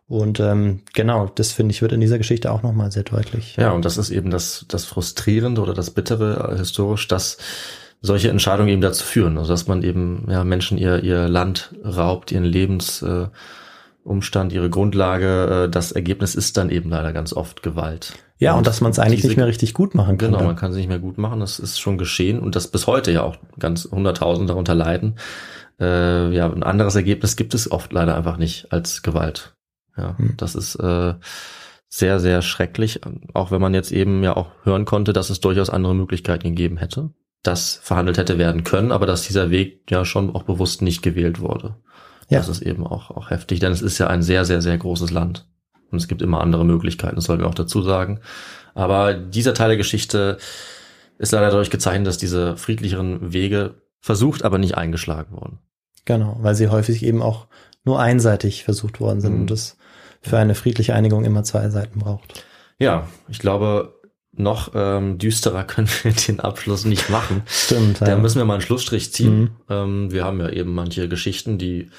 [0.09, 3.55] Und ähm, genau, das finde ich, wird in dieser Geschichte auch nochmal sehr deutlich.
[3.57, 7.39] Ja, und das ist eben das, das Frustrierende oder das Bittere historisch, dass
[8.03, 12.33] solche Entscheidungen eben dazu führen, also dass man eben ja, Menschen ihr, ihr Land raubt,
[12.33, 13.33] ihren Lebensumstand,
[14.53, 15.67] äh, ihre Grundlage.
[15.67, 18.15] Äh, das Ergebnis ist dann eben leider ganz oft Gewalt.
[18.41, 20.29] Ja, und, dass man es eigentlich diese- nicht mehr richtig gut machen kann.
[20.29, 20.47] Genau, dann.
[20.49, 21.41] man kann es nicht mehr gut machen.
[21.41, 25.17] Das ist schon geschehen und das bis heute ja auch ganz hunderttausend darunter leiden.
[25.79, 29.55] Äh, ja, ein anderes Ergebnis gibt es oft leider einfach nicht als Gewalt.
[29.97, 30.35] Ja, Hm.
[30.37, 31.15] das ist äh,
[31.89, 33.01] sehr, sehr schrecklich.
[33.35, 36.77] Auch wenn man jetzt eben ja auch hören konnte, dass es durchaus andere Möglichkeiten gegeben
[36.77, 37.11] hätte,
[37.43, 41.41] dass verhandelt hätte werden können, aber dass dieser Weg ja schon auch bewusst nicht gewählt
[41.41, 41.77] wurde.
[42.29, 42.39] Ja.
[42.39, 45.11] Das ist eben auch, auch heftig, denn es ist ja ein sehr, sehr, sehr großes
[45.11, 45.47] Land.
[45.91, 48.21] Und es gibt immer andere Möglichkeiten, das sollten wir auch dazu sagen.
[48.75, 50.39] Aber dieser Teil der Geschichte
[51.19, 55.59] ist leider dadurch gezeichnet, dass diese friedlicheren Wege versucht, aber nicht eingeschlagen wurden.
[56.05, 57.47] Genau, weil sie häufig eben auch
[57.85, 59.41] nur einseitig versucht worden sind Mhm.
[59.43, 59.77] und es
[60.23, 62.45] für eine friedliche Einigung immer zwei Seiten braucht.
[62.79, 64.01] Ja, ich glaube,
[64.33, 67.43] noch ähm, düsterer können wir den Abschluss nicht machen.
[67.47, 68.01] Stimmt.
[68.01, 69.41] Da müssen wir mal einen Schlussstrich ziehen.
[69.41, 69.51] Mhm.
[69.69, 71.91] Ähm, wir haben ja eben manche Geschichten, die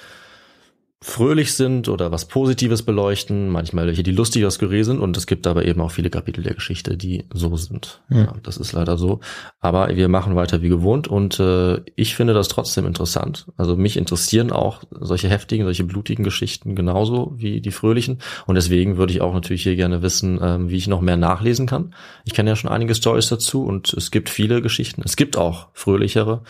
[1.04, 5.26] fröhlich sind oder was Positives beleuchten, manchmal welche, die lustig oder skurril sind und es
[5.26, 8.02] gibt aber eben auch viele Kapitel der Geschichte, die so sind.
[8.10, 8.18] Mhm.
[8.18, 9.20] Ja, das ist leider so.
[9.60, 13.47] Aber wir machen weiter wie gewohnt und äh, ich finde das trotzdem interessant.
[13.58, 18.97] Also mich interessieren auch solche heftigen, solche blutigen Geschichten genauso wie die fröhlichen und deswegen
[18.97, 21.95] würde ich auch natürlich hier gerne wissen, ähm, wie ich noch mehr nachlesen kann.
[22.26, 25.02] Ich kenne ja schon einige Stories dazu und es gibt viele Geschichten.
[25.04, 26.43] Es gibt auch fröhlichere.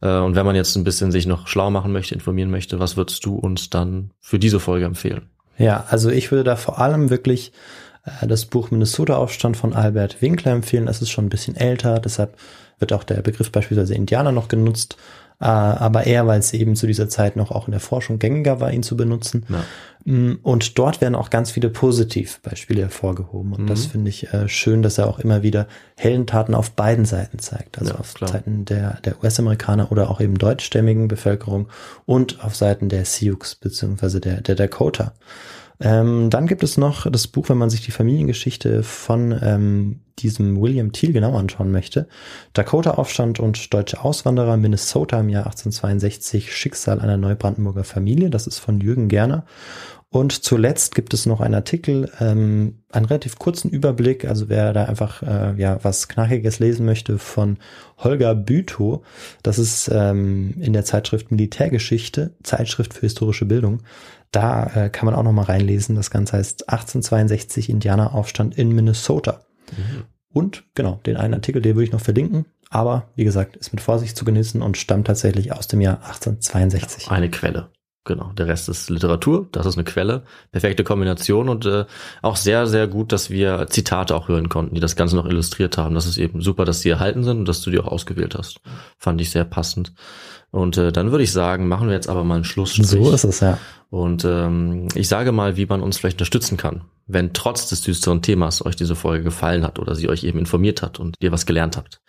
[0.00, 2.96] Äh, Und wenn man jetzt ein bisschen sich noch schlau machen möchte, informieren möchte, was
[2.96, 5.30] würdest du uns dann für diese Folge empfehlen?
[5.58, 7.52] Ja, also ich würde da vor allem wirklich
[8.04, 10.86] äh, das Buch Minnesota-Aufstand von Albert Winkler empfehlen.
[10.86, 12.36] Das ist schon ein bisschen älter, deshalb
[12.78, 14.96] wird auch der Begriff beispielsweise Indianer noch genutzt.
[15.40, 18.58] Äh, aber eher, weil es eben zu dieser Zeit noch auch in der Forschung gängiger
[18.60, 19.44] war, ihn zu benutzen.
[19.50, 19.64] Ja.
[20.10, 23.52] Mm, Und dort werden auch ganz viele Positivbeispiele hervorgehoben.
[23.52, 23.90] Und das Mhm.
[23.90, 25.66] finde ich äh, schön, dass er auch immer wieder
[25.96, 27.78] Heldentaten auf beiden Seiten zeigt.
[27.78, 28.30] Also Ja, auf klar.
[28.30, 31.68] Seiten der, der US-Amerikaner oder auch eben deutschstämmigen Bevölkerung
[32.06, 35.12] und auf Seiten der Sioux beziehungsweise der, der Dakota.
[35.80, 40.60] Ähm, dann gibt es noch das Buch, wenn man sich die Familiengeschichte von ähm, diesem
[40.60, 42.08] William Thiel genau anschauen möchte.
[42.54, 48.30] Dakota-Aufstand und deutsche Auswanderer, Minnesota im Jahr 1862, Schicksal einer Neubrandenburger Familie.
[48.30, 49.44] Das ist von Jürgen Gerner.
[50.08, 54.84] Und zuletzt gibt es noch einen Artikel, ähm, einen relativ kurzen Überblick, also wer da
[54.84, 57.58] einfach äh, ja was Knackiges lesen möchte, von
[57.98, 59.04] Holger Bütow.
[59.42, 63.82] Das ist ähm, in der Zeitschrift Militärgeschichte, Zeitschrift für historische Bildung.
[64.32, 65.96] Da äh, kann man auch noch mal reinlesen.
[65.96, 69.40] Das Ganze heißt 1862 Indianeraufstand in Minnesota.
[70.32, 72.46] Und genau, den einen Artikel, den würde ich noch verlinken.
[72.70, 77.10] Aber wie gesagt, ist mit Vorsicht zu genießen und stammt tatsächlich aus dem Jahr 1862.
[77.10, 77.70] Eine Quelle.
[78.06, 80.22] Genau, der Rest ist Literatur, das ist eine Quelle,
[80.52, 81.86] perfekte Kombination und äh,
[82.22, 85.76] auch sehr, sehr gut, dass wir Zitate auch hören konnten, die das Ganze noch illustriert
[85.76, 85.96] haben.
[85.96, 88.60] Das ist eben super, dass die erhalten sind und dass du die auch ausgewählt hast.
[88.96, 89.92] Fand ich sehr passend.
[90.56, 92.86] Und äh, dann würde ich sagen, machen wir jetzt aber mal einen Schlussstrich.
[92.86, 93.58] So ist es, ja.
[93.90, 98.22] Und ähm, ich sage mal, wie man uns vielleicht unterstützen kann, wenn trotz des düsteren
[98.22, 101.44] Themas euch diese Folge gefallen hat oder sie euch eben informiert hat und ihr was
[101.44, 102.00] gelernt habt.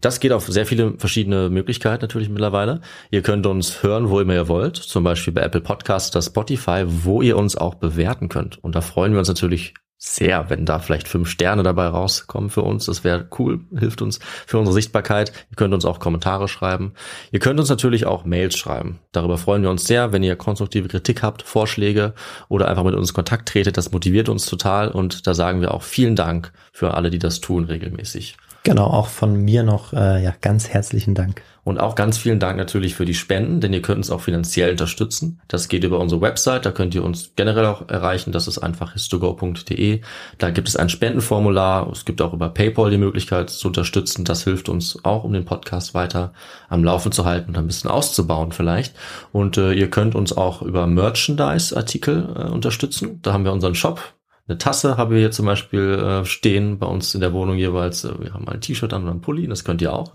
[0.00, 2.80] Das geht auf sehr viele verschiedene Möglichkeiten natürlich mittlerweile.
[3.10, 6.84] Ihr könnt uns hören, wo immer ihr wollt, zum Beispiel bei Apple Podcasts oder Spotify,
[6.86, 8.62] wo ihr uns auch bewerten könnt.
[8.62, 12.62] Und da freuen wir uns natürlich sehr, wenn da vielleicht fünf Sterne dabei rauskommen für
[12.62, 12.84] uns.
[12.84, 15.32] Das wäre cool, hilft uns für unsere Sichtbarkeit.
[15.50, 16.92] Ihr könnt uns auch Kommentare schreiben.
[17.32, 18.98] Ihr könnt uns natürlich auch Mails schreiben.
[19.12, 22.12] Darüber freuen wir uns sehr, wenn ihr konstruktive Kritik habt, Vorschläge
[22.48, 23.76] oder einfach mit uns in Kontakt tretet.
[23.78, 27.40] Das motiviert uns total und da sagen wir auch vielen Dank für alle, die das
[27.40, 28.36] tun regelmäßig.
[28.66, 31.40] Genau, auch von mir noch äh, ja ganz herzlichen Dank.
[31.62, 34.72] Und auch ganz vielen Dank natürlich für die Spenden, denn ihr könnt uns auch finanziell
[34.72, 35.40] unterstützen.
[35.46, 38.32] Das geht über unsere Website, da könnt ihr uns generell auch erreichen.
[38.32, 40.00] Das ist einfach histogo.de.
[40.38, 41.88] Da gibt es ein Spendenformular.
[41.92, 44.24] Es gibt auch über PayPal die Möglichkeit zu unterstützen.
[44.24, 46.32] Das hilft uns auch, um den Podcast weiter
[46.68, 48.96] am Laufen zu halten und ein bisschen auszubauen vielleicht.
[49.30, 53.20] Und äh, ihr könnt uns auch über Merchandise-Artikel äh, unterstützen.
[53.22, 54.15] Da haben wir unseren Shop.
[54.48, 58.04] Eine Tasse haben wir hier zum Beispiel äh, stehen bei uns in der Wohnung jeweils.
[58.04, 60.12] Äh, Wir haben mal ein T-Shirt an und einen Pulli, das könnt ihr auch.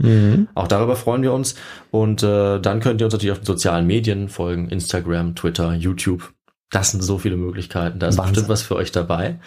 [0.56, 1.56] Auch darüber freuen wir uns.
[1.92, 6.34] Und äh, dann könnt ihr uns natürlich auf den sozialen Medien folgen, Instagram, Twitter, YouTube.
[6.70, 8.00] Das sind so viele Möglichkeiten.
[8.00, 8.34] Da ist Wahnsinn.
[8.34, 9.40] bestimmt was für euch dabei.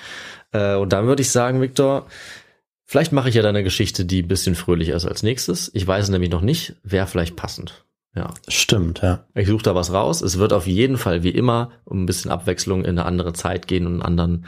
[0.53, 2.07] Äh, und dann würde ich sagen, Viktor,
[2.85, 5.71] vielleicht mache ich ja deine Geschichte, die ein bisschen fröhlicher ist als nächstes.
[5.73, 7.85] Ich weiß es nämlich noch nicht, wäre vielleicht passend.
[8.15, 8.33] Ja.
[8.49, 9.25] Stimmt, ja.
[9.35, 10.23] Ich suche da was raus.
[10.23, 13.67] Es wird auf jeden Fall wie immer um ein bisschen Abwechslung in eine andere Zeit
[13.67, 14.47] gehen und einen anderen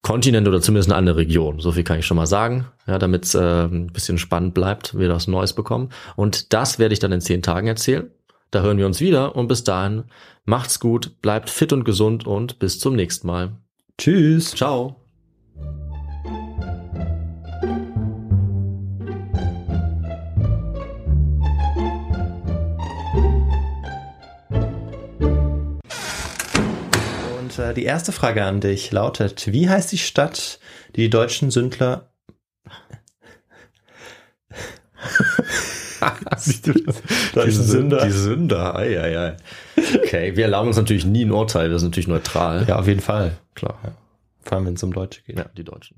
[0.00, 1.60] Kontinent oder zumindest eine andere Region.
[1.60, 4.98] So viel kann ich schon mal sagen, ja, damit es äh, ein bisschen spannend bleibt,
[4.98, 5.90] wir was Neues bekommen.
[6.16, 8.10] Und das werde ich dann in zehn Tagen erzählen.
[8.50, 10.04] Da hören wir uns wieder und bis dahin
[10.44, 13.52] macht's gut, bleibt fit und gesund und bis zum nächsten Mal.
[13.98, 14.54] Tschüss.
[14.54, 15.03] Ciao.
[27.56, 30.58] Und äh, die erste Frage an dich lautet, wie heißt die Stadt,
[30.96, 32.10] die die deutschen Sündler...
[36.44, 38.04] Die Sünder.
[38.04, 39.36] Die Sünder, ei, ei, ei.
[40.02, 42.66] Okay, wir erlauben uns natürlich nie ein Urteil, wir sind natürlich neutral.
[42.68, 43.38] Ja, auf jeden Fall.
[43.54, 43.78] klar.
[44.42, 45.38] Vor allem, wenn es um Deutsche geht.
[45.38, 45.96] Ja, die Deutschen.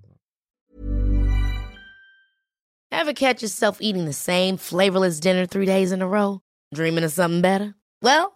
[2.91, 6.41] Ever catch yourself eating the same flavorless dinner three days in a row?
[6.73, 7.75] Dreaming of something better?
[8.01, 8.36] Well,